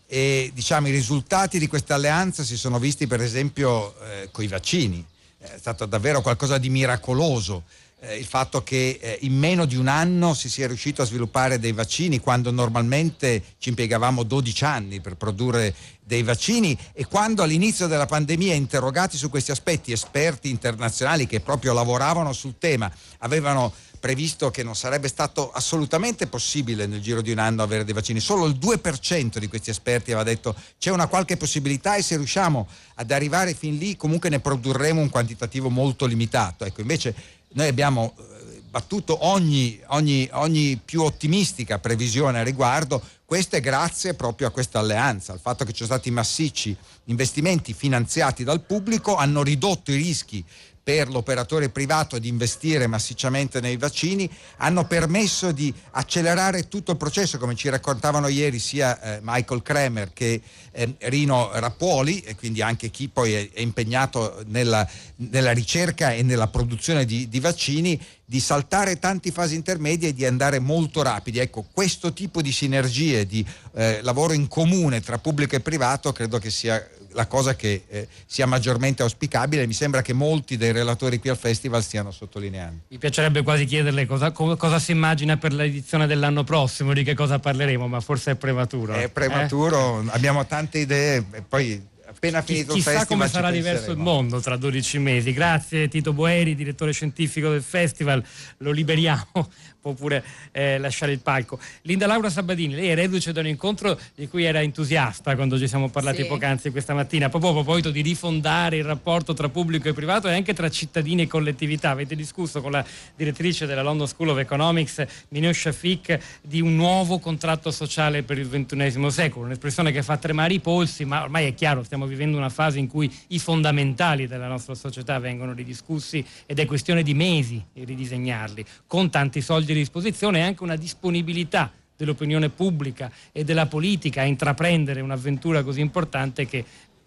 [0.06, 4.48] e diciamo, i risultati di questa alleanza si sono visti per esempio eh, con i
[4.48, 5.04] vaccini,
[5.38, 7.64] è stato davvero qualcosa di miracoloso.
[8.06, 11.58] Eh, il fatto che eh, in meno di un anno si sia riuscito a sviluppare
[11.58, 17.86] dei vaccini quando normalmente ci impiegavamo 12 anni per produrre dei vaccini e quando all'inizio
[17.86, 23.72] della pandemia interrogati su questi aspetti esperti internazionali che proprio lavoravano sul tema avevano
[24.04, 28.20] previsto che non sarebbe stato assolutamente possibile nel giro di un anno avere dei vaccini.
[28.20, 32.68] Solo il 2% di questi esperti aveva detto c'è una qualche possibilità e se riusciamo
[32.96, 36.66] ad arrivare fin lì comunque ne produrremo un quantitativo molto limitato.
[36.66, 37.14] Ecco, invece
[37.54, 44.14] noi abbiamo eh, battuto ogni, ogni, ogni più ottimistica previsione a riguardo, questo è grazie
[44.14, 49.16] proprio a questa alleanza, al fatto che ci sono stati massicci investimenti finanziati dal pubblico,
[49.16, 50.44] hanno ridotto i rischi
[50.84, 57.38] per l'operatore privato di investire massicciamente nei vaccini, hanno permesso di accelerare tutto il processo,
[57.38, 60.42] come ci raccontavano ieri sia eh, Michael Kremer che
[60.74, 66.22] eh, Rino Rappuoli, e quindi anche chi poi è, è impegnato nella, nella, ricerca e
[66.22, 71.38] nella produzione di, di vaccini, di saltare tanti fasi intermedie e di andare molto rapidi.
[71.38, 76.38] Ecco, questo tipo di sinergie, di eh, lavoro in comune tra pubblico e privato, credo
[76.38, 76.84] che sia
[77.14, 79.66] la cosa che eh, sia maggiormente auspicabile.
[79.66, 82.82] Mi sembra che molti dei relatori qui al festival stiano sottolineando.
[82.88, 87.38] Mi piacerebbe quasi chiederle cosa, cosa si immagina per l'edizione dell'anno prossimo, di che cosa
[87.38, 88.94] parleremo, ma forse è prematuro.
[88.94, 90.06] È prematuro, eh?
[90.10, 93.98] abbiamo tante idee e poi appena finito il Chissà festival come ci sarà diverso il
[93.98, 95.32] mondo tra 12 mesi.
[95.32, 98.24] Grazie Tito Boeri, direttore scientifico del festival.
[98.58, 99.50] Lo liberiamo,
[99.84, 101.58] può pure eh, lasciare il palco.
[101.82, 105.68] Linda Laura Sabadini, lei è reduce da un incontro di cui era entusiasta quando ci
[105.68, 106.28] siamo parlati Sì.
[106.28, 110.32] poc'anzi questa mattina, proprio a proposito di rifondare il rapporto tra pubblico e privato e
[110.34, 111.90] anche tra cittadini e collettività.
[111.90, 112.82] Avete discusso con la
[113.14, 118.48] direttrice della London School of Economics, Mineo Shafik, di un nuovo contratto sociale per il
[118.48, 122.48] XXI secolo, un'espressione che fa tremare i polsi, ma ormai è chiaro, stiamo vivendo una
[122.48, 127.62] fase in cui i fondamentali della nostra società vengono ridiscussi ed è questione di mesi
[127.74, 134.22] ridisegnarli, con tanti soldi a disposizione e anche una disponibilità dell'opinione pubblica e della politica
[134.22, 136.64] a intraprendere un'avventura così importante che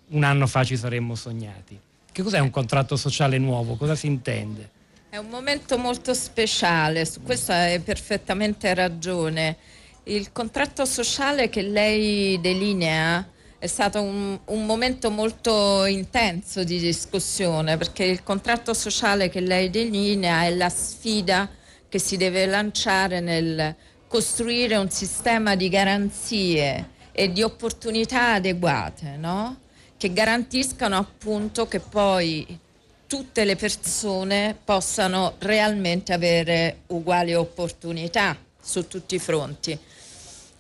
[0.10, 1.80] un anno fa ci saremmo sognati.
[2.12, 3.76] Che cos'è un contratto sociale nuovo?
[3.76, 4.70] Cosa si intende?
[5.10, 9.58] È un momento molto speciale, su questo hai perfettamente ragione.
[10.04, 13.28] Il contratto sociale che lei delinea
[13.60, 19.70] è stato un, un momento molto intenso di discussione perché il contratto sociale che lei
[19.70, 21.50] delinea è la sfida
[21.90, 23.76] che si deve lanciare nel
[24.08, 29.58] costruire un sistema di garanzie e di opportunità adeguate, no?
[29.98, 32.60] che garantiscano appunto che poi
[33.08, 39.78] tutte le persone possano realmente avere uguali opportunità su tutti i fronti.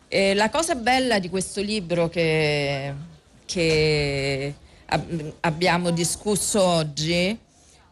[0.07, 2.93] E la cosa bella di questo libro che,
[3.45, 4.53] che
[4.85, 7.37] ab- abbiamo discusso oggi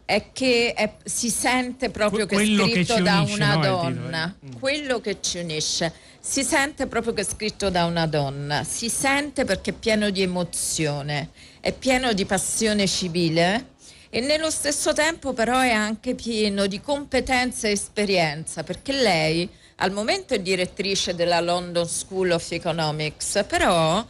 [0.06, 3.56] è che è- si sente proprio Que- che è che scritto ci da unisce, una
[3.56, 4.36] no, donna?
[4.46, 4.52] Mm.
[4.60, 5.92] quello che ci unisce.
[6.20, 10.22] Si sente proprio che è scritto da una donna, si sente perché è pieno di
[10.22, 13.74] emozione, è pieno di passione civile
[14.10, 19.92] e nello stesso tempo però è anche pieno di competenza e esperienza perché lei al
[19.92, 24.04] momento è direttrice della London School of Economics, però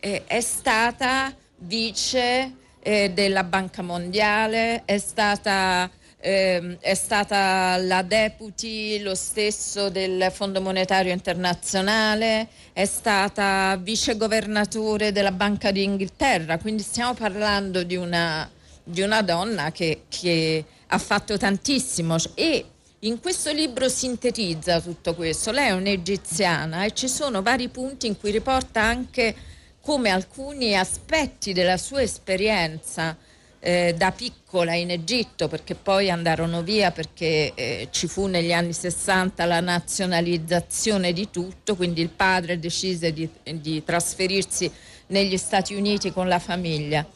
[0.00, 9.00] eh, è stata vice eh, della Banca Mondiale, è stata, ehm, è stata la deputy
[9.00, 17.14] lo stesso del Fondo Monetario Internazionale, è stata vice governatore della Banca d'Inghilterra, quindi stiamo
[17.14, 18.50] parlando di una,
[18.82, 22.16] di una donna che, che ha fatto tantissimo.
[22.34, 22.64] E
[23.00, 25.52] in questo libro sintetizza tutto questo.
[25.52, 29.34] Lei è un'egiziana e ci sono vari punti in cui riporta anche
[29.80, 33.16] come alcuni aspetti della sua esperienza
[33.60, 38.72] eh, da piccola in Egitto, perché poi andarono via perché eh, ci fu negli anni
[38.72, 44.70] 60 la nazionalizzazione di tutto, quindi il padre decise di, di trasferirsi
[45.08, 47.06] negli Stati Uniti con la famiglia.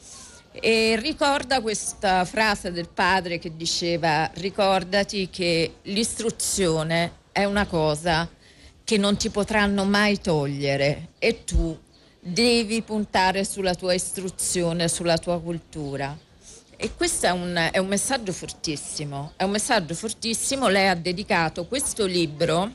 [0.53, 8.29] E ricorda questa frase del padre che diceva ricordati che l'istruzione è una cosa
[8.85, 11.77] che non ti potranno mai togliere e tu
[12.27, 16.17] devi puntare sulla tua istruzione, sulla tua cultura.
[16.77, 20.69] E questo è un, è un messaggio fortissimo, è un messaggio fortissimo.
[20.69, 22.73] Lei ha dedicato questo libro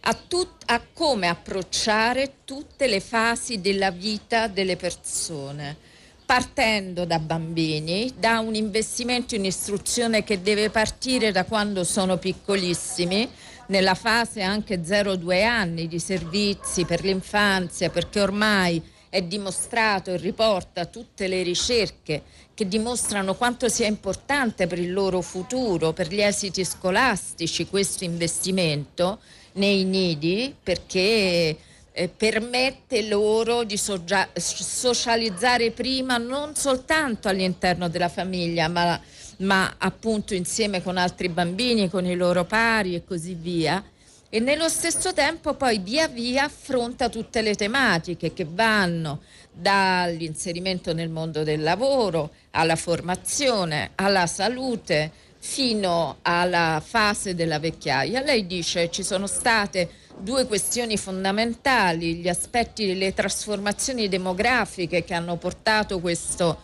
[0.00, 5.94] a, tut- a come approcciare tutte le fasi della vita delle persone
[6.26, 13.30] partendo da bambini, da un investimento in istruzione che deve partire da quando sono piccolissimi,
[13.66, 20.86] nella fase anche 0-2 anni di servizi per l'infanzia, perché ormai è dimostrato e riporta
[20.86, 26.64] tutte le ricerche che dimostrano quanto sia importante per il loro futuro, per gli esiti
[26.64, 29.20] scolastici questo investimento
[29.52, 31.56] nei nidi, perché
[31.98, 39.00] eh, permette loro di sogia- socializzare prima non soltanto all'interno della famiglia, ma,
[39.38, 43.82] ma appunto insieme con altri bambini, con i loro pari e così via.
[44.28, 51.08] E nello stesso tempo poi via via affronta tutte le tematiche che vanno dall'inserimento nel
[51.08, 55.12] mondo del lavoro, alla formazione, alla salute,
[55.46, 58.20] fino alla fase della vecchiaia.
[58.20, 65.36] Lei dice ci sono state due questioni fondamentali, gli aspetti delle trasformazioni demografiche che hanno
[65.36, 66.60] portato questo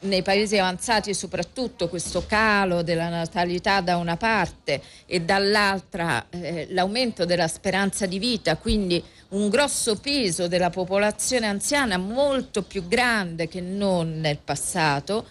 [0.00, 7.24] nei paesi avanzati soprattutto questo calo della natalità da una parte e dall'altra eh, l'aumento
[7.24, 13.60] della speranza di vita, quindi un grosso peso della popolazione anziana molto più grande che
[13.60, 15.26] non nel passato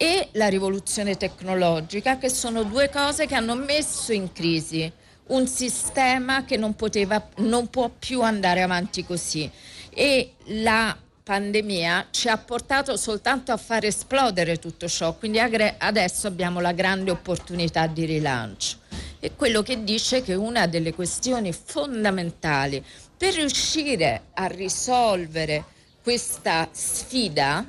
[0.00, 4.90] e la rivoluzione tecnologica che sono due cose che hanno messo in crisi
[5.26, 9.50] un sistema che non, poteva, non può più andare avanti così
[9.90, 16.60] e la pandemia ci ha portato soltanto a far esplodere tutto ciò, quindi adesso abbiamo
[16.60, 18.78] la grande opportunità di rilancio.
[19.18, 22.82] E quello che dice che una delle questioni fondamentali
[23.16, 25.64] per riuscire a risolvere
[26.02, 27.66] questa sfida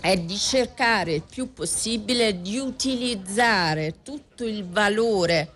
[0.00, 5.54] è di cercare il più possibile di utilizzare tutto il valore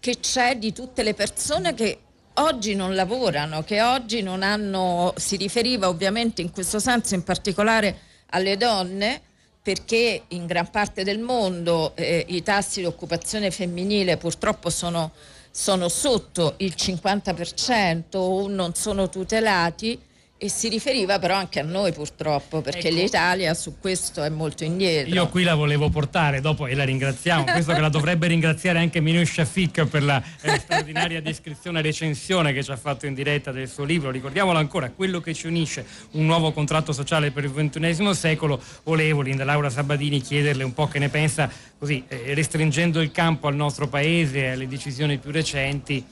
[0.00, 1.98] che c'è di tutte le persone che
[2.34, 8.00] oggi non lavorano, che oggi non hanno, si riferiva ovviamente in questo senso in particolare
[8.30, 9.22] alle donne,
[9.62, 15.12] perché in gran parte del mondo eh, i tassi di occupazione femminile purtroppo sono,
[15.50, 20.00] sono sotto il 50% o non sono tutelati
[20.40, 22.96] e si riferiva però anche a noi purtroppo, perché ecco.
[22.96, 25.12] l'Italia su questo è molto indietro.
[25.12, 29.00] Io qui la volevo portare dopo e la ringraziamo, questo che la dovrebbe ringraziare anche
[29.00, 33.50] Minus Shafik per la eh, straordinaria descrizione e recensione che ci ha fatto in diretta
[33.50, 34.12] del suo libro.
[34.12, 38.62] Ricordiamolo ancora, quello che ci unisce, un nuovo contratto sociale per il XXI secolo.
[38.84, 43.48] Volevo, Linda Laura Sabadini, chiederle un po' che ne pensa, così eh, restringendo il campo
[43.48, 46.04] al nostro paese e alle decisioni più recenti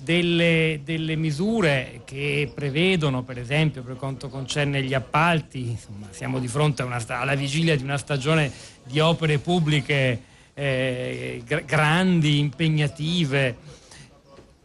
[0.00, 6.48] delle, delle, misure che prevedono, per esempio, per quanto concerne gli appalti, insomma, siamo di
[6.48, 8.50] fronte una, alla vigilia di una stagione
[8.84, 10.22] di opere pubbliche
[10.54, 13.56] eh, grandi, impegnative,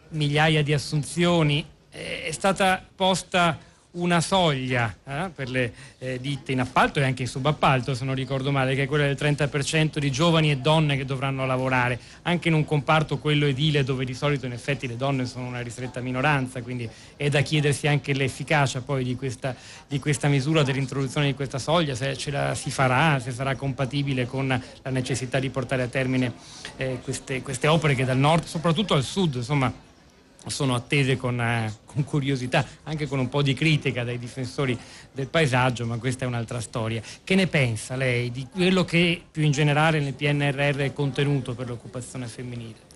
[0.10, 1.66] migliaia di assunzioni.
[1.90, 3.58] Eh, è stata posta
[3.94, 8.16] una soglia eh, per le eh, ditte in appalto e anche in subappalto, se non
[8.16, 12.48] ricordo male, che è quella del 30% di giovani e donne che dovranno lavorare, anche
[12.48, 16.00] in un comparto, quello edile, dove di solito in effetti le donne sono una ristretta
[16.00, 19.56] minoranza, quindi è da chiedersi anche l'efficacia poi di questa,
[19.88, 24.26] di questa misura, dell'introduzione di questa soglia, se ce la si farà, se sarà compatibile
[24.26, 26.34] con la necessità di portare a termine
[26.78, 29.92] eh, queste, queste opere che dal nord, soprattutto al sud, insomma,
[30.48, 34.78] sono attese con, eh, con, curiosità, anche con un po' di critica dai difensori
[35.12, 37.02] del paesaggio, ma questa è un'altra storia.
[37.24, 41.68] Che ne pensa lei di quello che più in generale nel PNRR è contenuto per
[41.68, 42.92] l'occupazione femminile?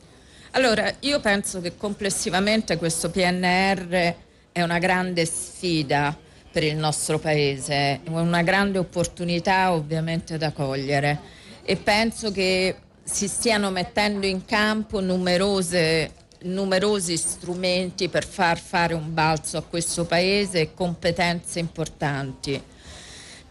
[0.52, 4.16] Allora, io penso che complessivamente questo PNR
[4.52, 6.18] è una grande sfida
[6.52, 13.70] per il nostro Paese, una grande opportunità ovviamente da cogliere e penso che si stiano
[13.70, 16.12] mettendo in campo numerose
[16.44, 22.62] numerosi strumenti per far fare un balzo a questo paese e competenze importanti.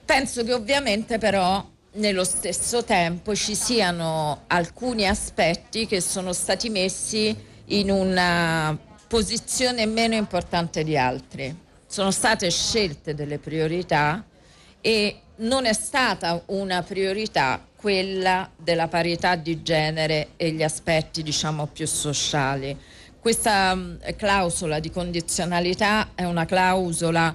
[0.05, 7.35] Penso che ovviamente però nello stesso tempo ci siano alcuni aspetti che sono stati messi
[7.67, 8.77] in una
[9.09, 11.55] posizione meno importante di altri.
[11.87, 14.25] Sono state scelte delle priorità
[14.81, 21.69] e non è stata una priorità quella della parità di genere e gli aspetti diciamo
[21.69, 22.77] più sociali.
[23.21, 27.33] Questa mm, clausola di condizionalità è una clausola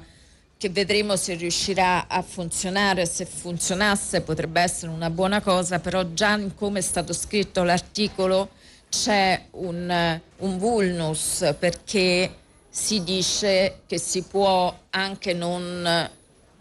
[0.57, 6.37] che vedremo se riuscirà a funzionare, se funzionasse potrebbe essere una buona cosa, però già
[6.37, 8.49] in come è stato scritto l'articolo
[8.89, 12.29] c'è un, un vulnus perché
[12.69, 16.09] si dice che si può anche non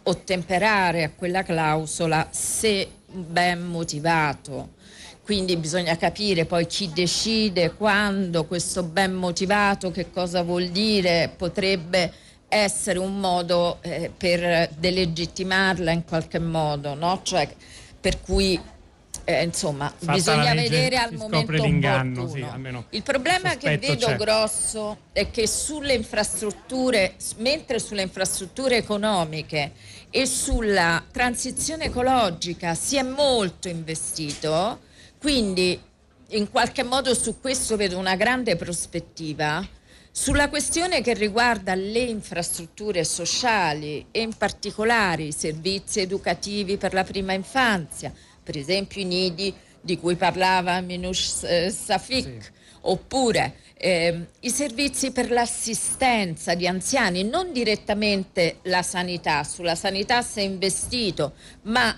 [0.05, 4.79] ottemperare a quella clausola se ben motivato.
[5.23, 12.13] Quindi bisogna capire poi chi decide, quando, questo ben motivato, che cosa vuol dire, potrebbe
[12.49, 17.21] essere un modo eh, per delegittimarla in qualche modo, no?
[17.23, 17.49] cioè,
[18.01, 18.61] per cui
[19.25, 22.29] eh, insomma Fatta bisogna legge, vedere al momento opportuno.
[22.29, 24.17] Sì, il problema che vedo c'è.
[24.17, 29.73] grosso è che sulle infrastrutture, mentre sulle infrastrutture economiche
[30.11, 34.81] e sulla transizione ecologica si è molto investito,
[35.19, 35.81] quindi
[36.31, 39.67] in qualche modo su questo vedo una grande prospettiva.
[40.13, 47.05] Sulla questione che riguarda le infrastrutture sociali e in particolare i servizi educativi per la
[47.05, 52.51] prima infanzia, per esempio i nidi di cui parlava Minouche eh, Safik, sì.
[52.83, 60.41] Oppure eh, i servizi per l'assistenza di anziani, non direttamente la sanità, sulla sanità si
[60.41, 61.97] è investito, ma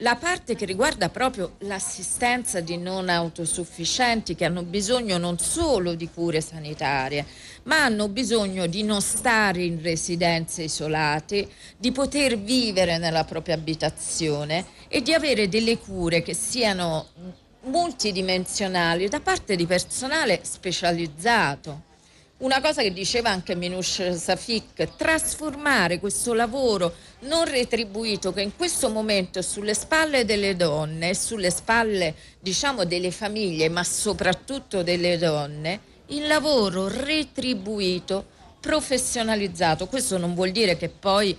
[0.00, 6.08] la parte che riguarda proprio l'assistenza di non autosufficienti che hanno bisogno non solo di
[6.12, 7.24] cure sanitarie,
[7.62, 14.66] ma hanno bisogno di non stare in residenze isolate, di poter vivere nella propria abitazione
[14.88, 17.06] e di avere delle cure che siano
[17.66, 21.82] multidimensionali da parte di personale specializzato.
[22.38, 28.90] Una cosa che diceva anche Minouche Safik, trasformare questo lavoro non retribuito che in questo
[28.90, 35.80] momento è sulle spalle delle donne sulle spalle diciamo delle famiglie, ma soprattutto delle donne,
[36.08, 38.26] in lavoro retribuito,
[38.60, 39.86] professionalizzato.
[39.86, 41.34] Questo non vuol dire che poi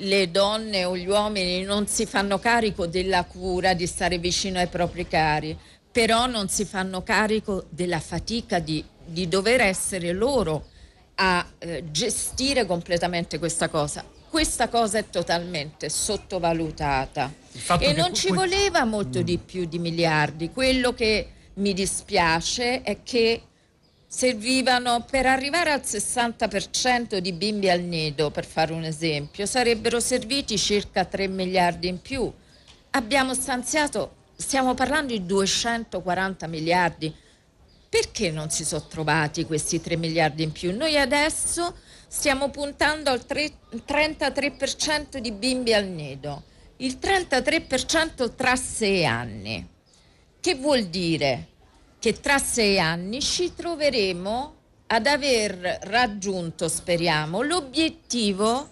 [0.00, 4.66] le donne o gli uomini non si fanno carico della cura di stare vicino ai
[4.66, 5.56] propri cari,
[5.90, 10.66] però non si fanno carico della fatica di di dover essere loro
[11.16, 14.04] a eh, gestire completamente questa cosa.
[14.30, 17.32] questa cosa è totalmente sottovalutata
[17.80, 20.50] e non ci voleva molto di più di miliardi.
[20.50, 23.42] Quello che mi dispiace è che
[24.12, 30.58] servivano per arrivare al 60% di bimbi al nido, per fare un esempio, sarebbero serviti
[30.58, 32.30] circa 3 miliardi in più.
[32.90, 37.14] Abbiamo stanziato, stiamo parlando di 240 miliardi.
[37.88, 40.76] Perché non si sono trovati questi 3 miliardi in più?
[40.76, 41.76] Noi adesso
[42.08, 43.52] stiamo puntando al 3,
[43.86, 46.42] 33% di bimbi al nido,
[46.78, 49.64] il 33% tra sei anni.
[50.40, 51.49] Che vuol dire?
[52.00, 54.54] Che tra sei anni ci troveremo
[54.86, 58.70] ad aver raggiunto, speriamo, l'obiettivo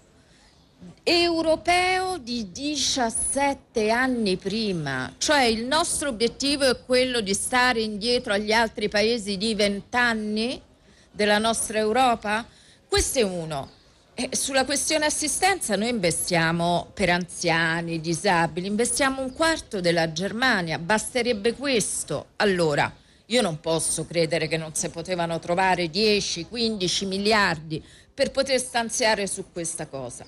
[1.03, 8.51] europeo di 17 anni prima, cioè il nostro obiettivo è quello di stare indietro agli
[8.51, 10.63] altri paesi di 20 anni
[11.11, 12.47] della nostra Europa?
[12.89, 13.73] Questo è uno.
[14.15, 21.53] E sulla questione assistenza noi investiamo per anziani, disabili, investiamo un quarto della Germania, basterebbe
[21.53, 22.29] questo.
[22.37, 22.91] Allora,
[23.31, 27.83] io non posso credere che non si potevano trovare 10, 15 miliardi
[28.15, 30.25] per poter stanziare su questa cosa.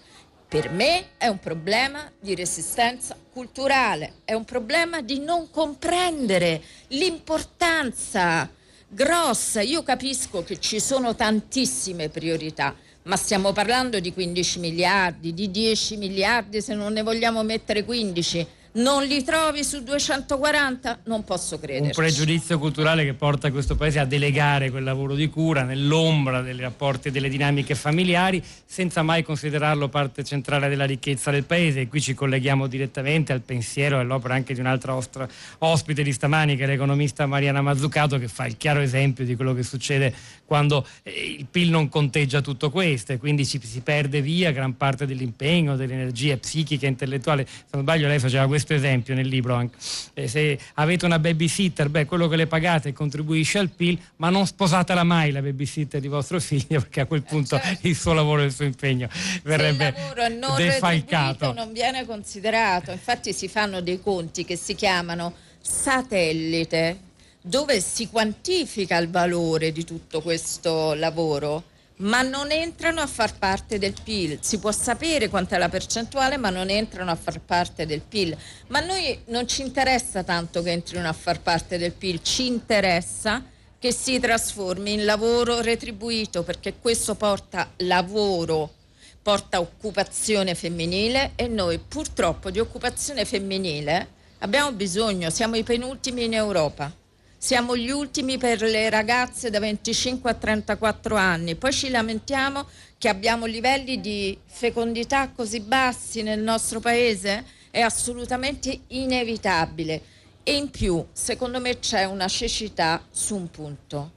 [0.47, 8.51] Per me è un problema di resistenza culturale, è un problema di non comprendere l'importanza
[8.87, 9.63] grossa.
[9.63, 12.75] Io capisco che ci sono tantissime priorità,
[13.05, 18.47] ma stiamo parlando di 15 miliardi, di 10 miliardi se non ne vogliamo mettere 15
[18.73, 21.01] non li trovi su 240?
[21.05, 21.87] Non posso credere.
[21.87, 26.57] Un pregiudizio culturale che porta questo paese a delegare quel lavoro di cura nell'ombra dei
[26.57, 31.81] rapporti e delle dinamiche familiari senza mai considerarlo parte centrale della ricchezza del paese.
[31.81, 36.12] E qui ci colleghiamo direttamente al pensiero e all'opera anche di un'altra ostra, ospite di
[36.12, 40.14] stamani che è l'economista Mariana Mazzucato che fa il chiaro esempio di quello che succede
[40.45, 44.77] quando eh, il PIL non conteggia tutto questo e quindi ci, si perde via gran
[44.77, 47.47] parte dell'impegno, dell'energia psichica e intellettuale.
[47.47, 49.77] Se non sbaglio lei faceva questo questo esempio nel libro anche.
[50.15, 54.47] Eh, se avete una babysitter, beh, quello che le pagate contribuisce al PIL, ma non
[54.47, 57.87] sposatela mai la babysitter di vostro figlio, perché a quel punto eh, certo.
[57.89, 59.09] il suo lavoro e il suo impegno
[59.43, 59.95] verrebbe
[60.39, 61.53] non defalcato.
[61.53, 62.91] non viene considerato.
[62.91, 66.99] Infatti si fanno dei conti che si chiamano satellite,
[67.41, 71.65] dove si quantifica il valore di tutto questo lavoro
[72.01, 74.39] ma non entrano a far parte del PIL.
[74.41, 78.37] Si può sapere quant'è la percentuale, ma non entrano a far parte del PIL.
[78.69, 82.47] Ma a noi non ci interessa tanto che entrino a far parte del PIL, ci
[82.47, 83.45] interessa
[83.79, 88.75] che si trasformi in lavoro retribuito, perché questo porta lavoro,
[89.23, 96.35] porta occupazione femminile e noi purtroppo di occupazione femminile abbiamo bisogno, siamo i penultimi in
[96.35, 97.00] Europa.
[97.43, 102.66] Siamo gli ultimi per le ragazze da 25 a 34 anni, poi ci lamentiamo
[102.99, 110.03] che abbiamo livelli di fecondità così bassi nel nostro paese, è assolutamente inevitabile.
[110.43, 114.12] E in più, secondo me, c'è una cecità su un punto,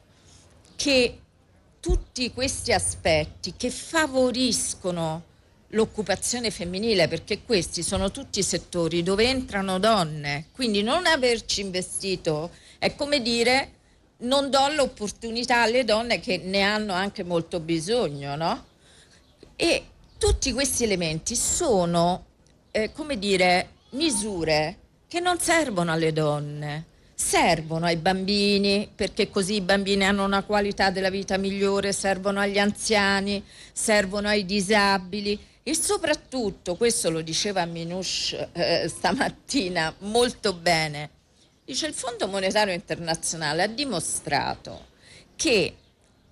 [0.76, 1.20] che
[1.80, 5.24] tutti questi aspetti che favoriscono
[5.70, 12.52] l'occupazione femminile, perché questi sono tutti settori dove entrano donne, quindi non averci investito
[12.84, 13.72] è come dire
[14.24, 18.66] non do l'opportunità alle donne che ne hanno anche molto bisogno, no?
[19.56, 19.84] E
[20.18, 22.26] tutti questi elementi sono,
[22.72, 29.62] eh, come dire, misure che non servono alle donne, servono ai bambini, perché così i
[29.62, 36.76] bambini hanno una qualità della vita migliore, servono agli anziani, servono ai disabili e soprattutto,
[36.76, 41.13] questo lo diceva Minush eh, stamattina molto bene,
[41.66, 44.88] Dice il Fondo Monetario Internazionale ha dimostrato
[45.38, 45.74] che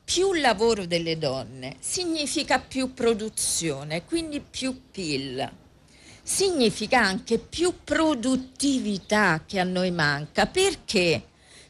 [0.04, 5.50] più lavoro delle donne significa più produzione, quindi più PIL.
[6.22, 10.48] Significa anche più produttività che a noi manca.
[10.48, 11.24] Perché?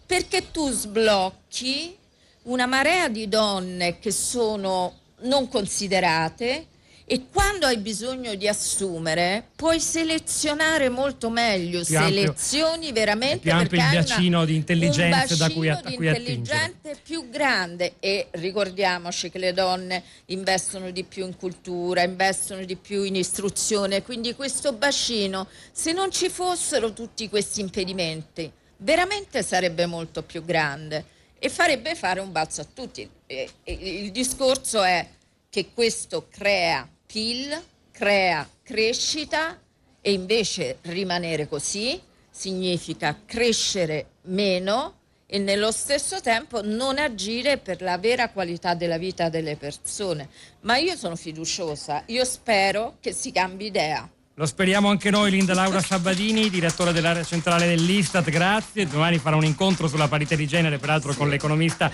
[0.08, 1.96] Perché tu sblocchi
[2.44, 6.66] una marea di donne che sono non considerate,
[7.12, 13.52] e quando hai bisogno di assumere puoi selezionare molto meglio, più selezioni ampio, veramente più
[13.52, 17.96] ampio perché il bacino di intelligenza da cui, a, di cui intelligente più grande.
[18.00, 24.04] E ricordiamoci che le donne investono di più in cultura, investono di più in istruzione,
[24.04, 31.04] quindi questo bacino se non ci fossero tutti questi impedimenti veramente sarebbe molto più grande.
[31.40, 33.10] E farebbe fare un balzo a tutti.
[33.26, 35.06] E, e, il discorso è
[35.50, 39.60] che questo crea PIL, crea crescita
[40.00, 42.00] e invece rimanere così
[42.30, 44.96] significa crescere meno
[45.26, 50.30] e nello stesso tempo non agire per la vera qualità della vita delle persone.
[50.62, 54.10] Ma io sono fiduciosa, io spero che si cambi idea.
[54.36, 58.88] Lo speriamo anche noi, Linda Laura Sabadini, direttore dell'area centrale dell'Istat, grazie.
[58.88, 61.92] Domani farà un incontro sulla parità di genere, peraltro con l'economista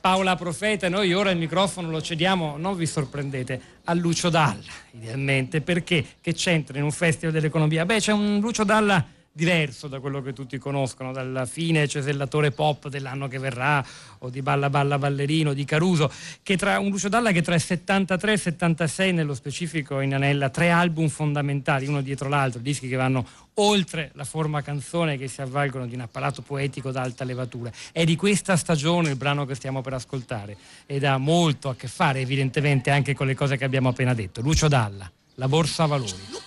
[0.00, 0.88] Paola Profeta.
[0.88, 5.60] Noi ora il microfono lo cediamo, non vi sorprendete, a Lucio Dalla, idealmente.
[5.60, 6.04] Perché?
[6.20, 7.84] Che c'entra in un festival dell'economia?
[7.84, 9.04] Beh, c'è un Lucio Dalla
[9.40, 13.82] diverso da quello che tutti conoscono, dalla fine cesellatore pop dell'anno che verrà
[14.18, 16.12] o di Balla Balla Ballerino di Caruso,
[16.42, 20.50] che tra un Lucio Dalla che tra il 73 e il 76 nello specifico inanella
[20.50, 25.40] tre album fondamentali, uno dietro l'altro, dischi che vanno oltre la forma canzone che si
[25.40, 27.72] avvalgono di un apparato poetico d'alta levatura.
[27.92, 31.88] È di questa stagione il brano che stiamo per ascoltare ed ha molto a che
[31.88, 34.42] fare evidentemente anche con le cose che abbiamo appena detto.
[34.42, 36.39] Lucio Dalla, La Borsa Valori.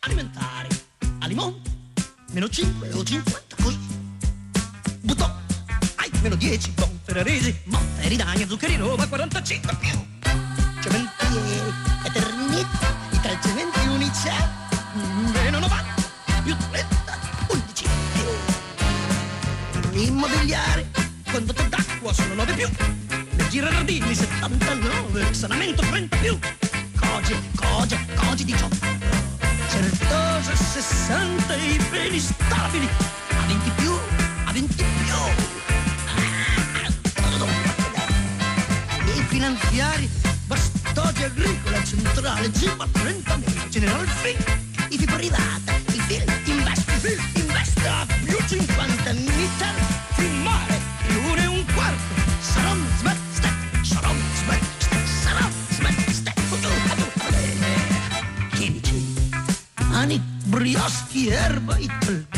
[0.00, 0.68] Alimentari.
[1.20, 1.70] Alimonti
[2.32, 3.78] meno 5 o 50 così.
[5.00, 5.30] Buttò.
[5.96, 10.06] Ai meno 10 bon ferraresi monte ridagna zuccheri roba 45 più.
[10.82, 11.89] Cementieri
[22.12, 22.68] sono 9 più.
[23.36, 26.38] Le girardini 79 sanamento 30 più.
[26.98, 28.76] Coge coge coge 18
[29.70, 32.88] certosa 60 i beni stabili.
[33.30, 33.92] A 20 più
[34.44, 34.88] a 20 più.
[39.14, 40.08] I finanziari
[40.46, 43.38] Bastogi agricola centrale Gimma 30
[43.68, 44.58] General Fink
[44.90, 49.74] IFI privata i film investi film investa più 50 Nitel
[50.14, 50.89] filmare
[60.70, 62.29] Brioschi erba italgas Perrier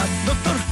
[0.00, 0.69] нас, доктор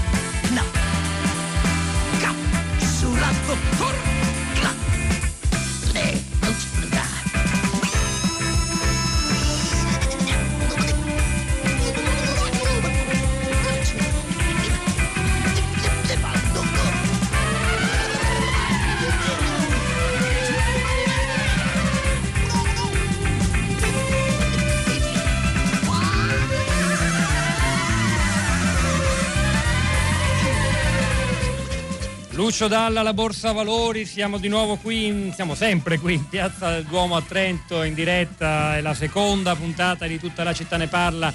[32.61, 36.73] Lucio Dalla, la Borsa Valori, siamo di nuovo qui, in- siamo sempre qui in Piazza
[36.73, 40.89] del Duomo a Trento in diretta, è la seconda puntata di Tutta la città ne
[40.89, 41.33] parla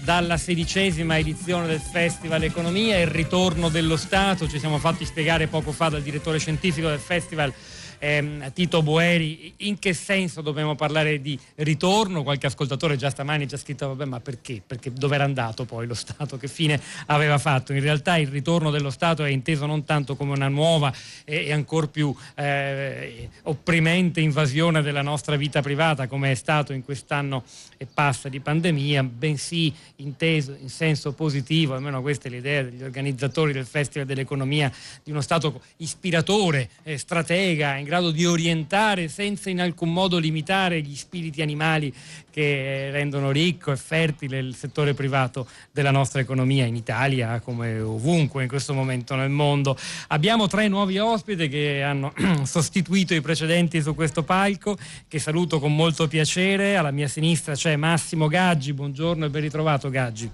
[0.00, 5.72] dalla sedicesima edizione del Festival Economia, il ritorno dello Stato, ci siamo fatti spiegare poco
[5.72, 7.50] fa dal direttore scientifico del festival
[7.98, 13.46] ehm, Tito Boeri in che senso dobbiamo parlare di ritorno, qualche ascoltatore già stamani ha
[13.46, 14.62] già scritto vabbè ma perché?
[14.64, 17.72] Perché dove era andato poi lo Stato, che fine aveva fatto?
[17.72, 20.92] In realtà il ritorno dello Stato è inteso non tanto come una nuova
[21.24, 26.84] e, e ancora più eh, opprimente invasione della nostra vita privata come è stato in
[26.84, 27.44] quest'anno
[27.76, 33.52] e passa di pandemia, bensì inteso in senso positivo, almeno questa è l'idea degli organizzatori
[33.52, 34.70] del Festival dell'Economia,
[35.02, 40.82] di uno Stato ispiratore, eh, stratega, in grado di orientare senza in alcun modo limitare
[40.82, 41.90] gli spiriti animali
[42.30, 48.42] che rendono ricco e fertile il settore privato della nostra economia in Italia come ovunque
[48.42, 49.74] in questo momento nel mondo.
[50.08, 52.12] Abbiamo tre nuovi ospiti che hanno
[52.44, 54.76] sostituito i precedenti su questo palco,
[55.08, 56.76] che saluto con molto piacere.
[56.76, 60.30] Alla mia sinistra c'è Massimo Gaggi, buongiorno e ben ritrovato Gaggi.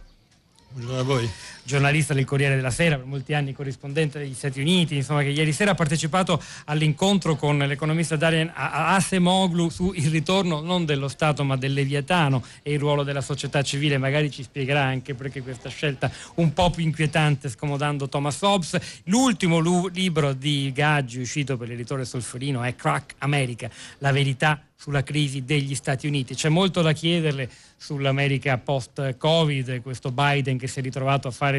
[0.71, 1.31] Buongiorno a voi.
[1.65, 5.51] Giornalista del Corriere della Sera, per molti anni corrispondente degli Stati Uniti, insomma, che ieri
[5.53, 11.73] sera ha partecipato all'incontro con l'economista Darian Asemoglu sul ritorno non dello Stato ma del
[11.73, 13.97] Leviatano e il ruolo della società civile.
[13.97, 19.03] Magari ci spiegherà anche perché questa scelta un po' più inquietante, scomodando Thomas Hobbes.
[19.05, 25.03] L'ultimo lu- libro di Gaggi uscito per l'editore Solferino è Crack America, la verità sulla
[25.03, 26.35] crisi degli Stati Uniti.
[26.35, 31.54] C'è molto da chiederle sull'America post-Covid, questo Biden che si è ritrovato a fare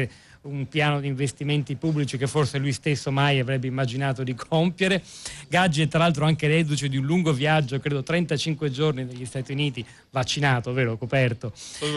[0.46, 5.02] un piano di investimenti pubblici che forse lui stesso mai avrebbe immaginato di compiere.
[5.48, 9.52] Gaggi è tra l'altro anche reduce di un lungo viaggio, credo 35 giorni negli Stati
[9.52, 11.52] Uniti, vaccinato, vero, coperto,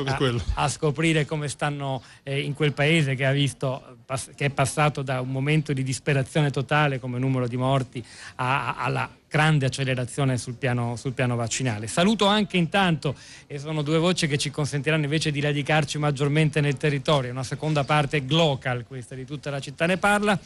[0.06, 3.98] a, a, scoprire come stanno eh, in quel paese che ha visto
[4.36, 8.04] che è passato da un momento di disperazione totale come numero di morti
[8.36, 11.88] a, a, alla grande accelerazione sul piano, sul piano, vaccinale.
[11.88, 13.16] Saluto anche intanto,
[13.48, 17.84] e sono due voci che ci consentiranno invece di radicarci maggiormente nel territorio, una seconda
[17.84, 20.38] parte glocal, questa di tutta la città ne parla.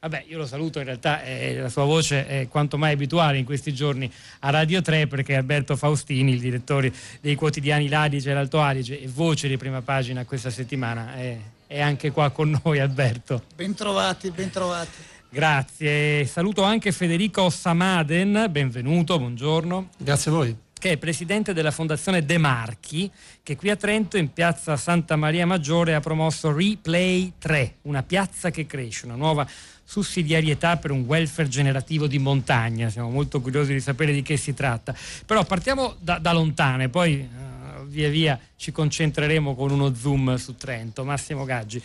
[0.00, 3.44] Vabbè, io lo saluto, in realtà eh, la sua voce è quanto mai abituale in
[3.44, 4.10] questi giorni
[4.40, 9.06] a Radio 3 perché Alberto Faustini, il direttore dei quotidiani L'Adige e l'Alto Adige e
[9.06, 13.44] voce di prima pagina questa settimana, è, è anche qua con noi Alberto.
[13.54, 14.90] Bentrovati, bentrovati.
[15.32, 16.26] Grazie.
[16.26, 19.88] Saluto anche Federico Samaden, benvenuto, buongiorno.
[19.96, 20.56] Grazie a voi.
[20.78, 23.10] Che è presidente della Fondazione De Marchi,
[23.42, 28.50] che qui a Trento, in piazza Santa Maria Maggiore, ha promosso Replay 3, una piazza
[28.50, 29.48] che cresce, una nuova
[29.82, 32.90] sussidiarietà per un welfare generativo di montagna.
[32.90, 34.94] Siamo molto curiosi di sapere di che si tratta.
[35.24, 40.56] Però partiamo da, da lontane, poi uh, via via ci concentreremo con uno zoom su
[40.56, 41.04] Trento.
[41.04, 41.82] Massimo Gaggi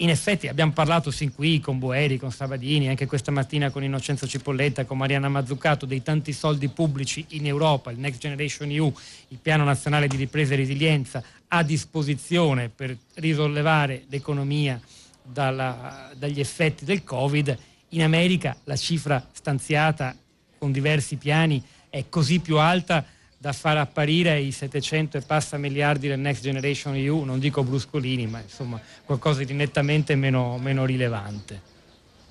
[0.00, 4.28] in effetti abbiamo parlato sin qui con Boeri, con Sabadini, anche questa mattina con Innocenzo
[4.28, 8.92] Cipolletta, con Mariana Mazzucato, dei tanti soldi pubblici in Europa, il Next Generation EU,
[9.28, 14.80] il Piano Nazionale di Ripresa e Resilienza a disposizione per risollevare l'economia
[15.20, 17.58] dalla, dagli effetti del Covid.
[17.90, 20.14] In America la cifra stanziata
[20.58, 23.04] con diversi piani è così più alta
[23.40, 28.26] da far apparire i 700 e passa miliardi del Next Generation EU, non dico bruscolini,
[28.26, 31.76] ma insomma qualcosa di nettamente meno, meno rilevante.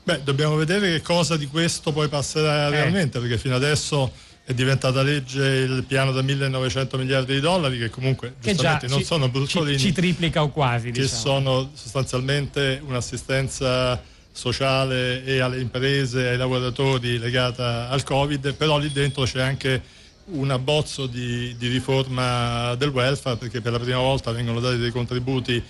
[0.03, 2.69] Beh, dobbiamo vedere che cosa di questo poi passerà eh.
[2.71, 4.11] realmente, perché fino adesso
[4.43, 8.99] è diventata legge il piano da 1900 miliardi di dollari, che comunque che giustamente non
[8.99, 9.77] ci, sono bruscolini.
[9.77, 10.91] Ci, ci, triplica o quasi.
[10.91, 11.19] Che diciamo.
[11.19, 14.01] sono sostanzialmente un'assistenza
[14.31, 19.81] sociale e alle imprese, ai lavoratori legata al Covid, però lì dentro c'è anche
[20.29, 24.91] un abbozzo di, di, riforma del welfare perché per la prima volta vengono dati dei
[24.91, 25.63] contributi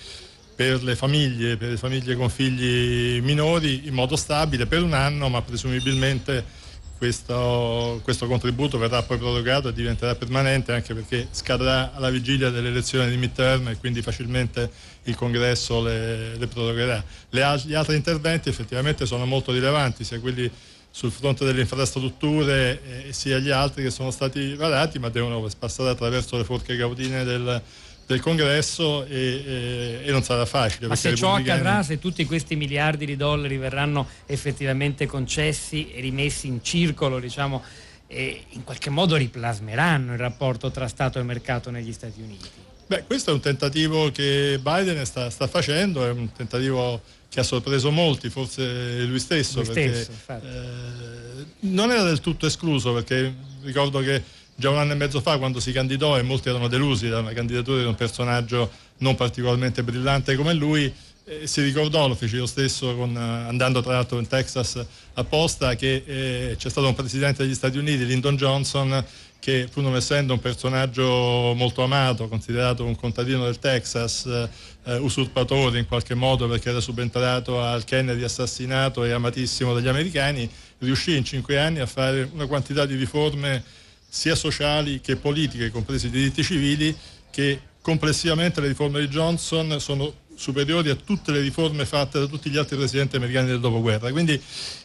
[0.55, 5.29] per le famiglie, per le famiglie con figli minori in modo stabile per un anno,
[5.29, 6.65] ma presumibilmente
[6.97, 12.69] questo, questo contributo verrà poi prorogato e diventerà permanente anche perché scadrà alla vigilia delle
[12.69, 14.71] elezioni di midterm e quindi facilmente
[15.03, 17.03] il congresso le, le prorogherà.
[17.29, 20.49] Le, gli altri interventi effettivamente sono molto rilevanti, sia quelli
[20.97, 25.89] sul fronte delle infrastrutture eh, sia gli altri che sono stati varati, ma devono passare
[25.89, 27.61] attraverso le forche gaudine del,
[28.07, 30.87] del congresso e, e, e, non sarà facile.
[30.87, 36.47] Ma se ciò accadrà, se tutti questi miliardi di dollari verranno effettivamente concessi e rimessi
[36.47, 37.63] in circolo, diciamo,
[38.07, 42.49] e in qualche modo riplasmeranno il rapporto tra Stato e mercato negli Stati Uniti.
[42.87, 47.43] Beh, questo è un tentativo che Biden sta, sta facendo, è un tentativo che ha
[47.43, 53.33] sorpreso molti, forse lui stesso, lui perché stesso, eh, non era del tutto escluso, perché
[53.63, 54.23] ricordo che
[54.55, 57.33] già un anno e mezzo fa quando si candidò e molti erano delusi da una
[57.33, 60.91] candidatura di un personaggio non particolarmente brillante come lui,
[61.25, 65.75] eh, si ricordò, lo fece io stesso con, eh, andando tra l'altro in Texas apposta,
[65.75, 69.03] che eh, c'è stato un presidente degli Stati Uniti, Lyndon Johnson,
[69.39, 75.79] che pur non essendo un personaggio molto amato, considerato un contadino del Texas, eh, usurpatore
[75.79, 81.23] in qualche modo perché era subentrato al Kennedy assassinato e amatissimo dagli americani, riuscì in
[81.23, 83.63] cinque anni a fare una quantità di riforme
[84.09, 86.95] sia sociali che politiche, compresi i diritti civili,
[87.29, 92.49] che complessivamente le riforme di Johnson sono superiori a tutte le riforme fatte da tutti
[92.49, 94.11] gli altri presidenti americani del dopoguerra.
[94.11, 94.39] Quindi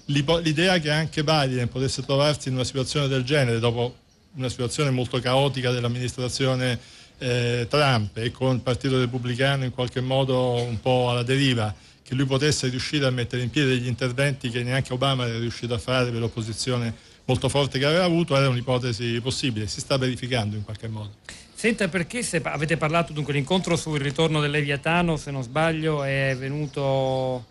[0.07, 3.97] l'idea che anche Biden potesse trovarsi in una situazione del genere dopo
[4.37, 6.79] una situazione molto caotica dell'amministrazione
[7.19, 12.15] eh, Trump e con il Partito Repubblicano in qualche modo un po' alla deriva, che
[12.15, 15.79] lui potesse riuscire a mettere in piedi degli interventi che neanche Obama era riuscito a
[15.79, 20.65] fare per l'opposizione molto forte che aveva avuto, era un'ipotesi possibile, si sta verificando in
[20.65, 21.15] qualche modo.
[21.55, 26.35] Senta, perché se avete parlato dunque l'incontro sul ritorno del Leviatano, se non sbaglio, è
[26.37, 27.47] venuto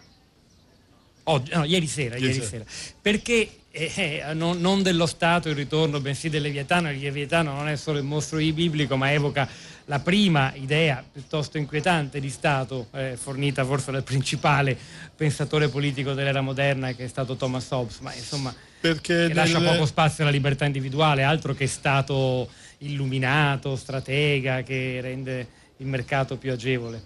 [1.24, 2.66] oggi, no, ieri sera, ieri, ieri sera.
[2.68, 2.96] sera.
[3.02, 6.92] Perché eh, eh, non, non, dello Stato il ritorno, bensì del Leviatano.
[6.92, 9.48] Il Leviatano non è solo il mostro biblico, ma evoca
[9.86, 14.78] la prima idea piuttosto inquietante di Stato, eh, fornita forse dal principale
[15.16, 19.86] pensatore politico dell'era moderna che è stato Thomas Hobbes, ma insomma Perché che lascia poco
[19.86, 22.50] spazio alla libertà individuale, altro che Stato
[22.80, 25.48] illuminato, stratega, che rende
[25.78, 27.04] il mercato più agevole.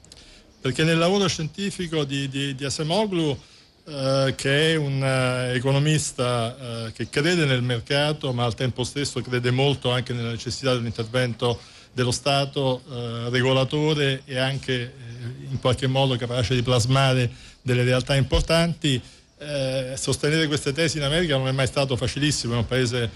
[0.61, 3.38] Perché nel lavoro scientifico di, di, di Asemoglu
[3.88, 6.55] eh, che è un uh, economista
[6.88, 11.59] uh, che crede nel mercato ma al tempo stesso crede molto anche nella necessità dell'intervento
[11.93, 12.81] dello Stato
[13.29, 14.91] regolatore e anche
[15.49, 17.31] in qualche modo capace di plasmare
[17.61, 19.01] delle realtà importanti.
[19.93, 23.09] sostenere queste tesi in America non è mai stato facilissimo, è un paese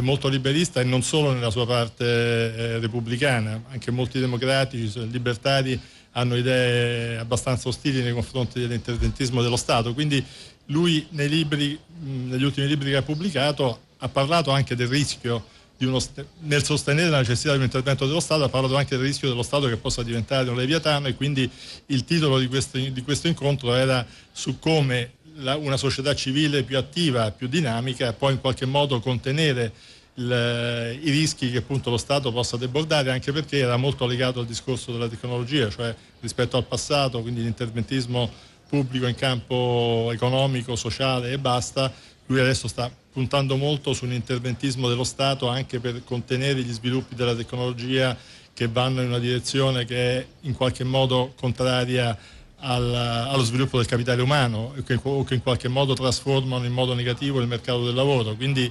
[0.00, 5.80] molto liberista e non solo nella sua parte repubblicana, anche molti democratici, libertari
[6.16, 9.92] hanno idee abbastanza ostili nei confronti dell'interventismo dello Stato.
[9.92, 10.24] Quindi
[10.66, 15.44] lui libri, negli ultimi libri che ha pubblicato ha parlato anche del rischio
[15.80, 16.00] uno,
[16.40, 19.42] nel sostenere la necessità di un intervento dello Stato, ha parlato anche del rischio dello
[19.42, 21.48] Stato che possa diventare un leviatano e quindi
[21.86, 26.78] il titolo di questo, di questo incontro era su come la, una società civile più
[26.78, 29.70] attiva, più dinamica può in qualche modo contenere
[30.16, 34.46] il, i rischi che appunto lo Stato possa debordare, anche perché era molto legato al
[34.46, 38.30] discorso della tecnologia, cioè rispetto al passato, quindi l'interventismo
[38.68, 41.92] pubblico in campo economico, sociale e basta,
[42.26, 47.14] lui adesso sta puntando molto su un interventismo dello Stato anche per contenere gli sviluppi
[47.14, 48.16] della tecnologia
[48.52, 52.16] che vanno in una direzione che è in qualche modo contraria
[52.58, 56.94] al, allo sviluppo del capitale umano o che, che in qualche modo trasformano in modo
[56.94, 58.34] negativo il mercato del lavoro.
[58.34, 58.70] Quindi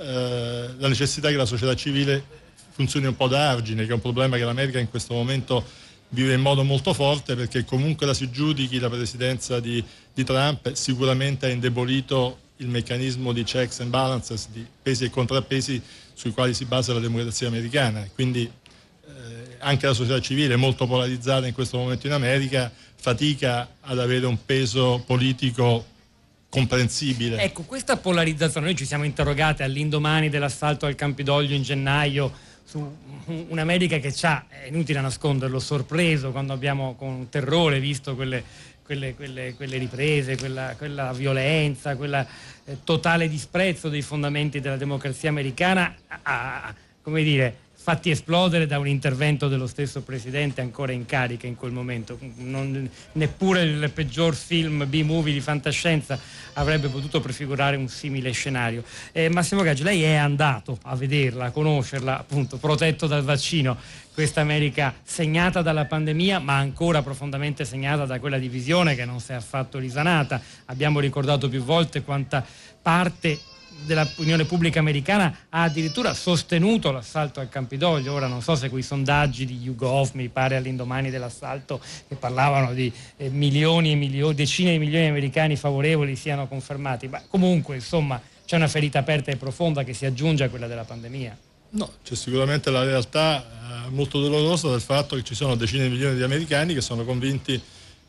[0.00, 2.24] eh, la necessità che la società civile
[2.70, 5.62] funzioni un po' da argine, che è un problema che l'America in questo momento
[6.10, 10.72] vive in modo molto forte perché comunque la si giudichi la presidenza di, di Trump
[10.72, 15.80] sicuramente ha indebolito il meccanismo di checks and balances, di pesi e contrappesi
[16.14, 18.06] sui quali si basa la democrazia americana.
[18.14, 18.50] Quindi
[19.06, 24.26] eh, anche la società civile, molto polarizzata in questo momento in America, fatica ad avere
[24.26, 25.86] un peso politico
[26.50, 27.40] comprensibile.
[27.40, 32.30] Ecco, questa polarizzazione, noi ci siamo interrogati all'indomani dell'assalto al Campidoglio in gennaio
[32.64, 32.96] su
[33.48, 38.44] un'America che ci ha, è inutile nasconderlo, sorpreso quando abbiamo con terrore visto quelle,
[38.84, 42.14] quelle, quelle, quelle riprese, quella, quella, violenza, quel
[42.64, 47.56] eh, totale disprezzo dei fondamenti della democrazia americana, a, come dire,
[47.90, 52.16] fatti esplodere da un intervento dello stesso presidente ancora in carica in quel momento.
[52.36, 56.16] Non, neppure il peggior film B-movie di fantascienza
[56.52, 58.84] avrebbe potuto prefigurare un simile scenario.
[59.10, 63.76] Eh, Massimo Gaggi, lei è andato a vederla, a conoscerla, appunto, protetto dal vaccino,
[64.14, 69.32] questa America segnata dalla pandemia, ma ancora profondamente segnata da quella divisione che non si
[69.32, 70.40] è affatto risanata.
[70.66, 72.46] Abbiamo ricordato più volte quanta
[72.80, 73.36] parte
[73.84, 78.12] dell'opinione pubblica americana ha addirittura sostenuto l'assalto al Campidoglio.
[78.12, 82.92] Ora non so se quei sondaggi di YouGov, mi pare all'indomani dell'assalto, che parlavano di
[83.16, 88.20] eh, milioni e milioni, decine di milioni di americani favorevoli siano confermati, ma comunque insomma
[88.44, 91.36] c'è una ferita aperta e profonda che si aggiunge a quella della pandemia.
[91.70, 93.44] No, c'è sicuramente la realtà
[93.86, 97.04] eh, molto dolorosa del fatto che ci sono decine di milioni di americani che sono
[97.04, 97.60] convinti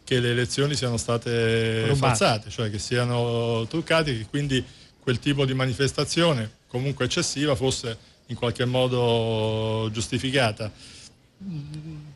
[0.03, 1.95] che le elezioni siano state Rubate.
[1.95, 4.65] falsate, cioè che siano truccate e che quindi
[5.01, 7.97] quel tipo di manifestazione, comunque eccessiva, fosse
[8.27, 10.71] in qualche modo giustificata.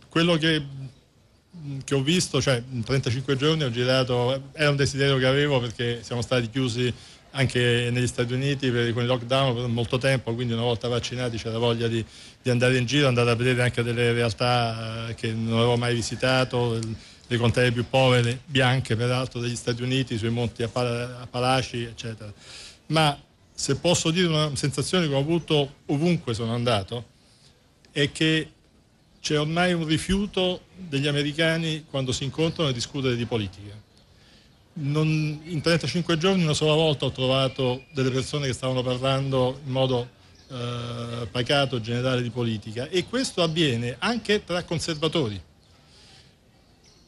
[0.08, 0.64] Quello che,
[1.84, 6.02] che ho visto, cioè in 35 giorni ho girato, era un desiderio che avevo perché
[6.04, 6.94] siamo stati chiusi
[7.32, 11.36] anche negli Stati Uniti per, con il lockdown per molto tempo, quindi una volta vaccinati
[11.38, 12.06] c'era voglia di,
[12.42, 15.94] di, andare in giro, andare a vedere anche delle realtà eh, che non avevo mai
[15.94, 16.80] visitato,
[17.28, 22.32] le contee più povere, bianche peraltro degli Stati Uniti, sui monti Appalachi, eccetera
[22.88, 23.20] ma
[23.54, 27.14] se posso dire una sensazione che ho avuto ovunque sono andato,
[27.92, 28.50] è che
[29.22, 33.74] c'è ormai un rifiuto degli americani quando si incontrano a discutere di politica.
[34.74, 39.72] Non, in 35 giorni una sola volta ho trovato delle persone che stavano parlando in
[39.72, 40.10] modo
[40.50, 45.42] eh, pacato, generale di politica e questo avviene anche tra conservatori.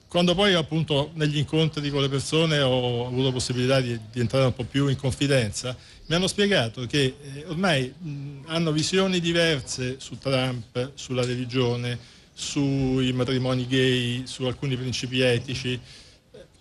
[0.08, 4.54] Quando poi appunto negli incontri con le persone ho avuto possibilità di, di entrare un
[4.54, 10.18] po' più in confidenza, mi hanno spiegato che eh, ormai mh, hanno visioni diverse su
[10.18, 12.00] Trump, sulla religione,
[12.34, 15.78] sui matrimoni gay, su alcuni principi etici.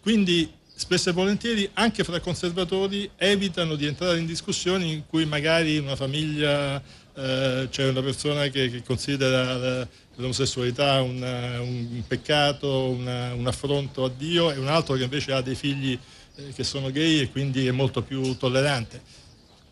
[0.01, 5.78] Quindi spesso e volentieri anche fra conservatori evitano di entrare in discussioni in cui magari
[5.78, 6.82] una famiglia
[7.17, 14.11] eh, c'è una persona che, che considera l'omosessualità una, un peccato, una, un affronto a
[14.11, 15.99] Dio e un altro che invece ha dei figli
[16.37, 19.01] eh, che sono gay e quindi è molto più tollerante.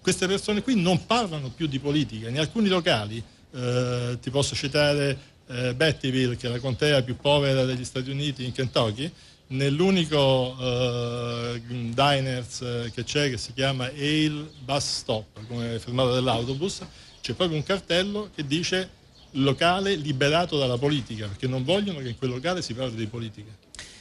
[0.00, 2.28] queste persone qui non parlano più di politica.
[2.28, 3.22] In alcuni locali,
[3.52, 8.44] eh, ti posso citare eh, Bettyville, che è la contea più povera degli Stati Uniti
[8.44, 9.10] in Kentucky,
[9.48, 16.80] nell'unico eh, diners eh, che c'è che si chiama Ale Bus Stop, come fermata dell'autobus,
[17.24, 18.90] c'è proprio un cartello che dice
[19.36, 23.50] locale liberato dalla politica, perché non vogliono che in quel locale si parli di politica.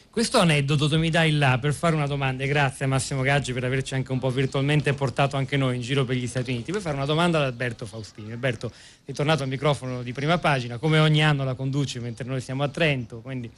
[0.09, 3.63] Questo aneddoto tu mi dai là per fare una domanda, grazie a Massimo Gaggi per
[3.63, 6.81] averci anche un po' virtualmente portato anche noi in giro per gli Stati Uniti, per
[6.81, 8.33] fare una domanda ad Alberto Faustini.
[8.33, 8.69] Alberto,
[9.05, 12.63] è tornato al microfono di prima pagina, come ogni anno la conduci mentre noi siamo
[12.63, 13.49] a Trento, quindi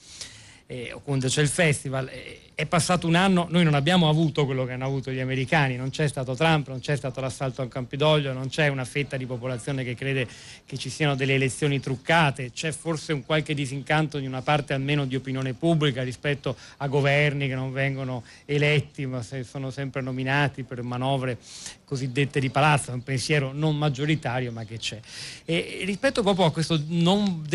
[0.68, 4.64] eh, quando c'è il festival, eh, è passato un anno, noi non abbiamo avuto quello
[4.64, 8.32] che hanno avuto gli americani, non c'è stato Trump, non c'è stato l'assalto al Campidoglio,
[8.32, 10.26] non c'è una fetta di popolazione che crede
[10.66, 15.06] che ci siano delle elezioni truccate, c'è forse un qualche disincanto di una parte almeno
[15.06, 20.82] di opinione pubblica rispetto a governi che non vengono eletti ma sono sempre nominati per
[20.82, 21.38] manovre
[21.84, 24.99] cosiddette di palazzo, un pensiero non maggioritario ma che c'è.
[25.43, 27.45] E rispetto proprio a questa non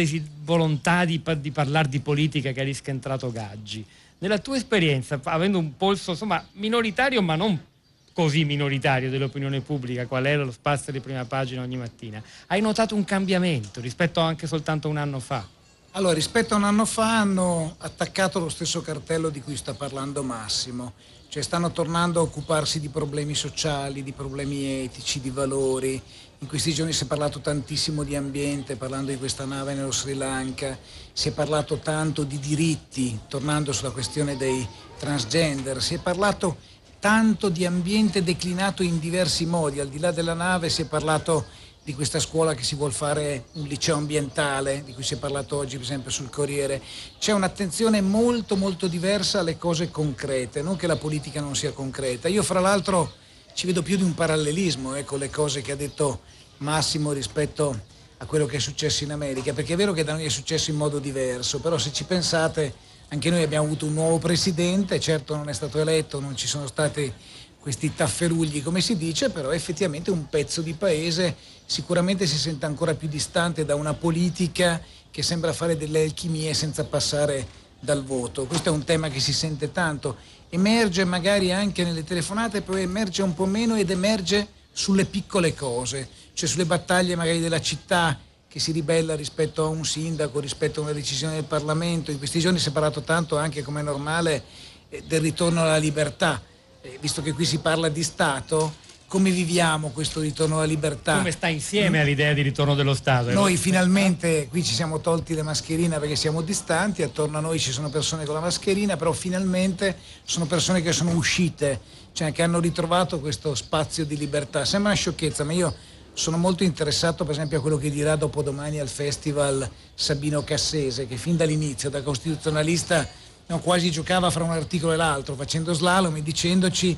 [0.45, 3.83] volontà di, di parlare di politica che ha riscontrato Gaggi,
[4.21, 7.69] nella tua esperienza, avendo un polso insomma, minoritario ma non
[8.13, 12.95] così minoritario dell'opinione pubblica, qual era lo spazio di prima pagina ogni mattina, hai notato
[12.95, 15.47] un cambiamento rispetto anche soltanto un anno fa?
[15.93, 20.23] Allora, rispetto a un anno fa hanno attaccato lo stesso cartello di cui sta parlando
[20.23, 20.93] Massimo,
[21.29, 26.01] cioè stanno tornando a occuparsi di problemi sociali, di problemi etici, di valori.
[26.43, 30.15] In questi giorni si è parlato tantissimo di ambiente, parlando di questa nave nello Sri
[30.15, 30.79] Lanka,
[31.13, 34.67] si è parlato tanto di diritti, tornando sulla questione dei
[34.99, 36.57] transgender, si è parlato
[36.99, 41.45] tanto di ambiente declinato in diversi modi, al di là della nave si è parlato
[41.85, 45.59] di questa scuola che si vuole fare un liceo ambientale, di cui si è parlato
[45.59, 46.81] oggi per esempio sul Corriere,
[47.19, 52.29] c'è un'attenzione molto molto diversa alle cose concrete, non che la politica non sia concreta.
[52.29, 53.13] Io fra l'altro
[53.55, 56.21] ci vedo più di un parallelismo eh, con le cose che ha detto
[56.59, 57.79] Massimo rispetto
[58.19, 60.71] a quello che è successo in America, perché è vero che da noi è successo
[60.71, 62.75] in modo diverso, però se ci pensate
[63.09, 66.67] anche noi abbiamo avuto un nuovo presidente, certo non è stato eletto, non ci sono
[66.67, 67.13] stati
[67.59, 71.37] questi tafferugli come si dice, però effettivamente un pezzo di paese
[71.67, 74.81] sicuramente si sente ancora più distante da una politica
[75.11, 77.47] che sembra fare delle alchimie senza passare
[77.81, 78.47] dal voto.
[78.47, 80.17] Questo è un tema che si sente tanto,
[80.51, 86.09] emerge magari anche nelle telefonate, poi emerge un po' meno ed emerge sulle piccole cose,
[86.33, 90.85] cioè sulle battaglie magari della città che si ribella rispetto a un sindaco, rispetto a
[90.85, 92.11] una decisione del Parlamento.
[92.11, 94.45] In questi giorni si è parlato tanto anche come è normale
[94.89, 96.43] eh, del ritorno alla libertà
[96.83, 98.75] eh, visto che qui si parla di Stato,
[99.11, 101.17] come viviamo questo ritorno alla libertà?
[101.17, 102.01] Come sta insieme mm.
[102.01, 103.33] all'idea di ritorno dello Stato?
[103.33, 107.73] Noi finalmente qui ci siamo tolti le mascherine perché siamo distanti, attorno a noi ci
[107.73, 111.81] sono persone con la mascherina, però finalmente sono persone che sono uscite,
[112.13, 114.65] cioè che hanno ritrovato questo spazio di libertà.
[114.65, 115.75] Sembra una sciocchezza, ma io
[116.13, 121.17] sono molto interessato per esempio a quello che dirà dopodomani al festival Sabino Cassese, che
[121.17, 123.09] fin dall'inizio da costituzionalista
[123.49, 126.97] no, quasi giocava fra un articolo e l'altro, facendo slalom e dicendoci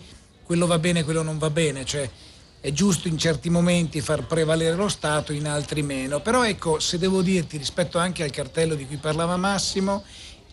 [0.52, 2.06] quello va bene, quello non va bene, cioè
[2.60, 6.20] è giusto in certi momenti far prevalere lo Stato, in altri meno.
[6.20, 10.04] Però ecco, se devo dirti rispetto anche al cartello di cui parlava Massimo,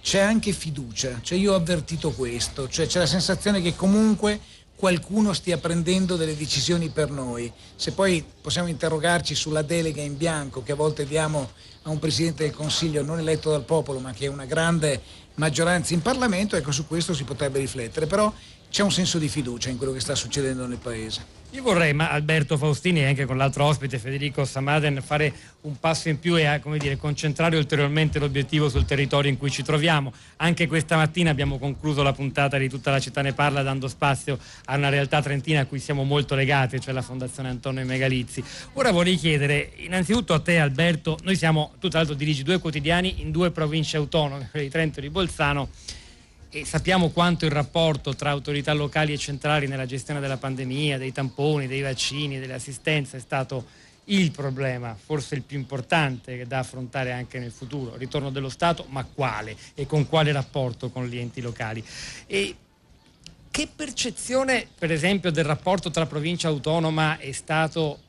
[0.02, 4.40] c'è anche fiducia, cioè io ho avvertito questo, cioè c'è la sensazione che comunque
[4.74, 7.52] qualcuno stia prendendo delle decisioni per noi.
[7.76, 12.44] Se poi possiamo interrogarci sulla delega in bianco che a volte diamo a un Presidente
[12.44, 15.02] del Consiglio non eletto dal popolo ma che è una grande
[15.36, 18.34] maggioranza in Parlamento, ecco su questo si potrebbe riflettere, però
[18.70, 21.38] c'è un senso di fiducia in quello che sta succedendo nel Paese.
[21.54, 26.08] Io vorrei, ma Alberto Faustini e anche con l'altro ospite Federico Samaden, fare un passo
[26.08, 30.14] in più e dire, concentrare ulteriormente l'obiettivo sul territorio in cui ci troviamo.
[30.38, 34.38] Anche questa mattina abbiamo concluso la puntata di Tutta la città ne parla dando spazio
[34.66, 38.44] a una realtà trentina a cui siamo molto legati, cioè la Fondazione Antonio Megalizzi.
[38.74, 43.22] Ora vorrei chiedere innanzitutto a te Alberto, noi siamo, tu tra l'altro dirigi due quotidiani
[43.22, 45.70] in due province autonome, quelle di Trento e di Bolzano
[46.52, 51.12] e sappiamo quanto il rapporto tra autorità locali e centrali nella gestione della pandemia, dei
[51.12, 53.66] tamponi, dei vaccini, dell'assistenza è stato
[54.06, 57.96] il problema, forse il più importante da affrontare anche nel futuro.
[57.96, 61.84] Ritorno dello Stato, ma quale e con quale rapporto con gli enti locali?
[62.26, 62.56] E
[63.52, 68.00] che percezione, per esempio, del rapporto tra provincia autonoma e Stato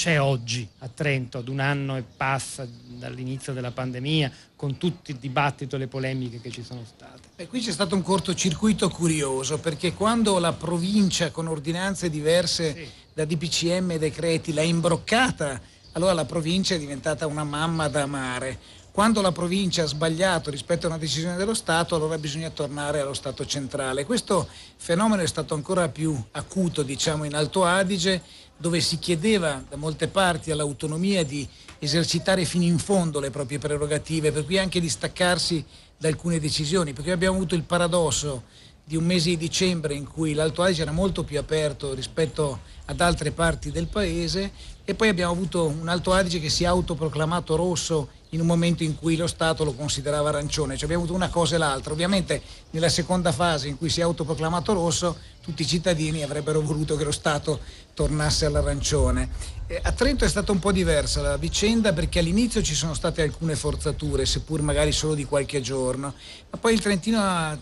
[0.00, 5.18] c'è oggi a Trento, ad un anno e passa dall'inizio della pandemia, con tutto il
[5.18, 7.28] dibattito e le polemiche che ci sono state?
[7.36, 12.88] E qui c'è stato un cortocircuito curioso, perché quando la provincia con ordinanze diverse sì.
[13.12, 15.60] da DPCM e decreti l'ha imbroccata,
[15.92, 18.58] allora la provincia è diventata una mamma da amare.
[18.92, 23.12] Quando la provincia ha sbagliato rispetto a una decisione dello Stato, allora bisogna tornare allo
[23.12, 24.06] Stato centrale.
[24.06, 28.22] Questo fenomeno è stato ancora più acuto, diciamo, in Alto Adige,
[28.60, 31.48] dove si chiedeva da molte parti all'autonomia di
[31.78, 35.64] esercitare fino in fondo le proprie prerogative, per cui anche di staccarsi
[35.96, 38.42] da alcune decisioni, perché abbiamo avuto il paradosso
[38.84, 43.00] di un mese di dicembre in cui l'Alto Adige era molto più aperto rispetto ad
[43.00, 44.52] altre parti del paese
[44.84, 48.82] e poi abbiamo avuto un Alto Adige che si è autoproclamato rosso in un momento
[48.82, 51.92] in cui lo Stato lo considerava arancione, cioè abbiamo avuto una cosa e l'altra.
[51.92, 56.96] Ovviamente nella seconda fase in cui si è autoproclamato rosso tutti i cittadini avrebbero voluto
[56.96, 57.60] che lo Stato
[58.00, 59.28] tornasse all'arancione.
[59.66, 63.20] Eh, a Trento è stata un po' diversa la vicenda perché all'inizio ci sono state
[63.20, 66.14] alcune forzature, seppur magari solo di qualche giorno,
[66.48, 67.58] ma poi il Trentino ha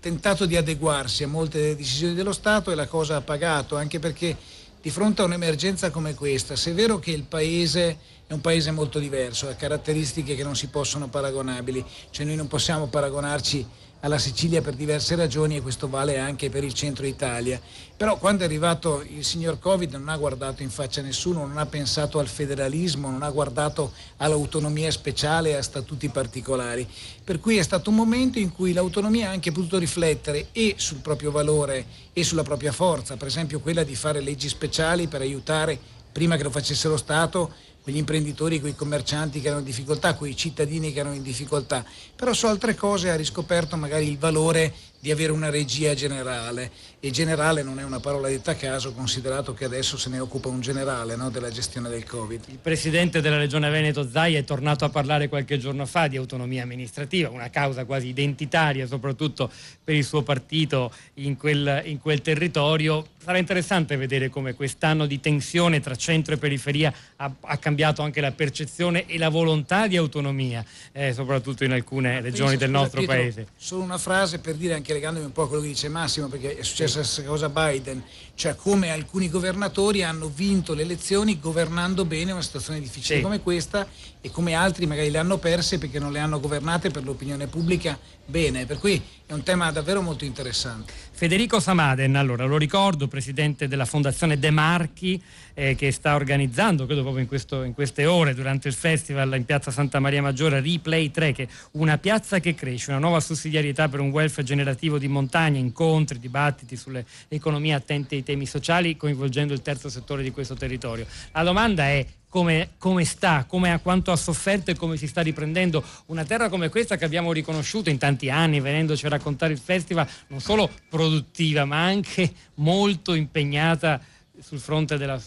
[0.00, 4.34] tentato di adeguarsi a molte decisioni dello Stato e la cosa ha pagato, anche perché
[4.80, 8.70] di fronte a un'emergenza come questa, se è vero che il paese è un paese
[8.70, 13.66] molto diverso, ha caratteristiche che non si possono paragonabili, cioè noi non possiamo paragonarci
[14.00, 17.60] alla Sicilia per diverse ragioni e questo vale anche per il centro Italia.
[17.98, 21.66] Però quando è arrivato il signor Covid non ha guardato in faccia nessuno, non ha
[21.66, 26.86] pensato al federalismo, non ha guardato all'autonomia speciale e a statuti particolari.
[27.24, 30.98] Per cui è stato un momento in cui l'autonomia ha anche potuto riflettere e sul
[30.98, 35.76] proprio valore e sulla propria forza, per esempio quella di fare leggi speciali per aiutare,
[36.12, 40.36] prima che lo facesse lo Stato, quegli imprenditori, quei commercianti che erano in difficoltà, quei
[40.36, 41.82] cittadini che erano in difficoltà,
[42.14, 46.70] però su altre cose ha riscoperto magari il valore di avere una regia generale
[47.00, 50.48] e generale non è una parola detta a caso considerato che adesso se ne occupa
[50.48, 52.42] un generale no, della gestione del Covid.
[52.48, 56.64] Il presidente della regione Veneto Zai è tornato a parlare qualche giorno fa di autonomia
[56.64, 59.48] amministrativa, una causa quasi identitaria soprattutto
[59.84, 63.06] per il suo partito in quel, in quel territorio.
[63.22, 68.20] Sarà interessante vedere come quest'anno di tensione tra centro e periferia ha, ha cambiato anche
[68.20, 73.16] la percezione e la volontà di autonomia, eh, soprattutto in alcune regioni del nostro Pietro,
[73.16, 73.46] paese.
[73.56, 76.28] Solo una frase per dire anche anche legandomi un po' a quello che dice Massimo,
[76.28, 78.02] perché è successa la stessa cosa a Biden,
[78.38, 83.22] cioè come alcuni governatori hanno vinto le elezioni governando bene una situazione difficile sì.
[83.22, 83.84] come questa
[84.20, 87.98] e come altri magari le hanno perse perché non le hanno governate per l'opinione pubblica
[88.28, 88.66] bene.
[88.66, 90.92] Per cui è un tema davvero molto interessante.
[91.10, 95.20] Federico Samaden, allora lo ricordo, presidente della Fondazione De Marchi,
[95.54, 99.44] eh, che sta organizzando, credo proprio in, questo, in, queste ore, durante il festival in
[99.44, 103.88] piazza Santa Maria Maggiore, Replay 3, che è una piazza che cresce, una nuova sussidiarietà
[103.88, 109.54] per un welfare generativo di montagna, incontri, dibattiti sulle economie attente ai temi sociali, coinvolgendo
[109.54, 111.06] il terzo settore di questo territorio.
[111.32, 115.82] La domanda è come, come, sta, come, quanto ha sofferto e come si sta riprendendo
[116.06, 120.06] una terra come questa che abbiamo riconosciuto in tanti anni venendoci a raccontare il festival,
[120.26, 123.98] non solo produttiva ma anche molto impegnata
[124.42, 125.18] sul fronte della,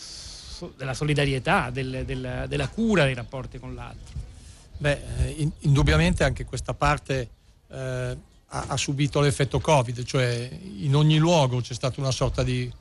[0.77, 4.13] della solidarietà, del, del, della cura dei rapporti con l'altro.
[4.77, 4.99] Beh,
[5.37, 7.29] in, indubbiamente anche questa parte
[7.67, 12.63] eh, ha, ha, subito l'effetto Covid, cioè in ogni luogo c'è stata una sorta di
[12.63, 12.79] eh,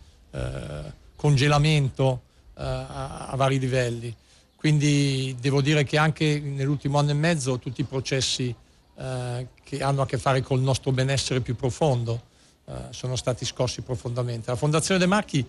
[1.16, 2.22] congelamento
[2.56, 4.14] eh, a, a, vari livelli.
[4.56, 8.54] Quindi devo dire che anche nell'ultimo anno e mezzo tutti i processi
[8.98, 12.22] eh, che hanno a che fare col nostro benessere più profondo
[12.66, 14.50] eh, sono stati scossi profondamente.
[14.50, 15.46] La Fondazione De Marchi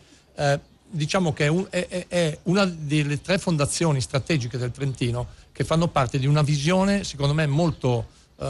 [0.92, 5.88] diciamo che è, un, è, è, una delle tre fondazioni strategiche del Trentino che fanno
[5.88, 8.46] parte di una visione, secondo me, molto, uh,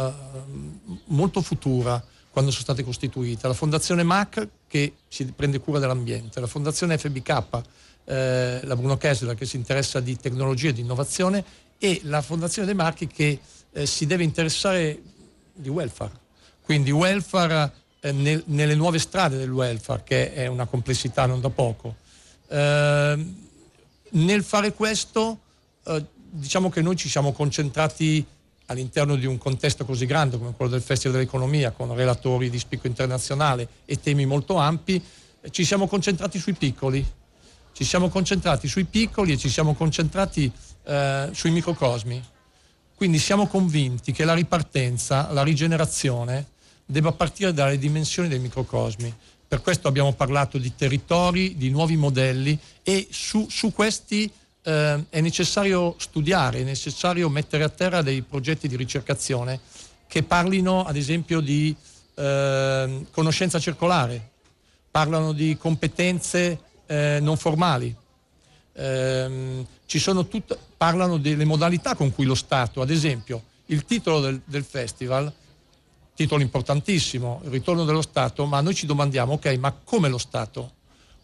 [1.05, 3.47] molto futura quando sono state costituite.
[3.47, 7.61] La Fondazione MAC che si prende cura dell'ambiente, la Fondazione FBK
[8.05, 11.43] eh, la Bruno Kessler che si interessa di tecnologia e di innovazione
[11.77, 13.39] e la Fondazione dei Marchi che
[13.71, 15.01] eh, si deve interessare
[15.53, 16.11] di welfare.
[16.61, 17.71] Quindi welfare
[18.01, 21.95] eh, nel, nelle nuove strade del welfare, che è una complessità non da poco.
[22.47, 23.47] Ehm,
[24.11, 25.39] nel fare questo,
[25.85, 28.25] eh, diciamo che noi ci siamo concentrati
[28.71, 32.87] all'interno di un contesto così grande come quello del Festival dell'Economia, con relatori di spicco
[32.87, 35.01] internazionale e temi molto ampi,
[35.49, 37.05] ci siamo concentrati sui piccoli,
[37.73, 40.51] ci siamo concentrati sui piccoli e ci siamo concentrati
[40.83, 42.23] eh, sui microcosmi.
[42.95, 46.47] Quindi siamo convinti che la ripartenza, la rigenerazione
[46.85, 49.13] debba partire dalle dimensioni dei microcosmi.
[49.47, 54.31] Per questo abbiamo parlato di territori, di nuovi modelli e su, su questi
[54.63, 59.59] eh, è necessario studiare, è necessario mettere a terra dei progetti di ricercazione
[60.07, 61.75] che parlino ad esempio di
[62.15, 64.29] eh, conoscenza circolare,
[64.91, 67.95] parlano di competenze eh, non formali.
[68.73, 74.63] Eh, tut- parlano delle modalità con cui lo Stato, ad esempio, il titolo del, del
[74.63, 75.31] festival,
[76.13, 80.73] titolo importantissimo, il ritorno dello Stato, ma noi ci domandiamo, ok, ma come lo Stato?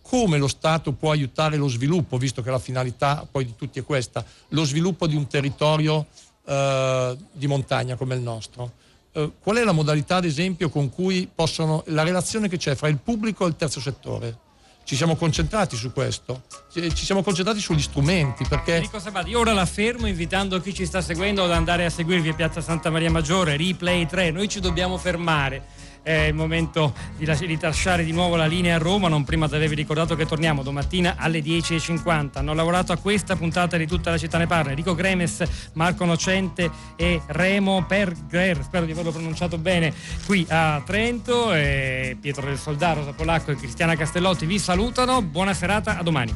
[0.07, 3.83] Come lo Stato può aiutare lo sviluppo, visto che la finalità poi di tutti è
[3.83, 6.05] questa, lo sviluppo di un territorio
[6.45, 8.71] eh, di montagna come il nostro.
[9.11, 12.87] Eh, qual è la modalità, ad esempio, con cui possono, la relazione che c'è fra
[12.87, 14.45] il pubblico e il terzo settore?
[14.85, 19.65] Ci siamo concentrati su questo, ci siamo concentrati sugli strumenti perché Enrico Sabati, ora la
[19.65, 23.57] fermo invitando chi ci sta seguendo ad andare a seguirvi a Piazza Santa Maria Maggiore,
[23.57, 25.65] replay 3, noi ci dobbiamo fermare.
[26.07, 29.75] È il momento di, las- di nuovo la linea a Roma, non prima di avervi
[29.75, 32.37] ricordato che torniamo domattina alle 10.50.
[32.37, 34.69] Hanno lavorato a questa puntata di tutta la città ne parla.
[34.69, 35.43] Enrico Gremes,
[35.73, 39.93] Marco Nocente e Remo Pergrer, spero di averlo pronunciato bene,
[40.25, 41.53] qui a Trento.
[41.53, 45.21] E Pietro del Soldà, Rosa Polacco e Cristiana Castellotti vi salutano.
[45.21, 46.33] Buona serata, a domani.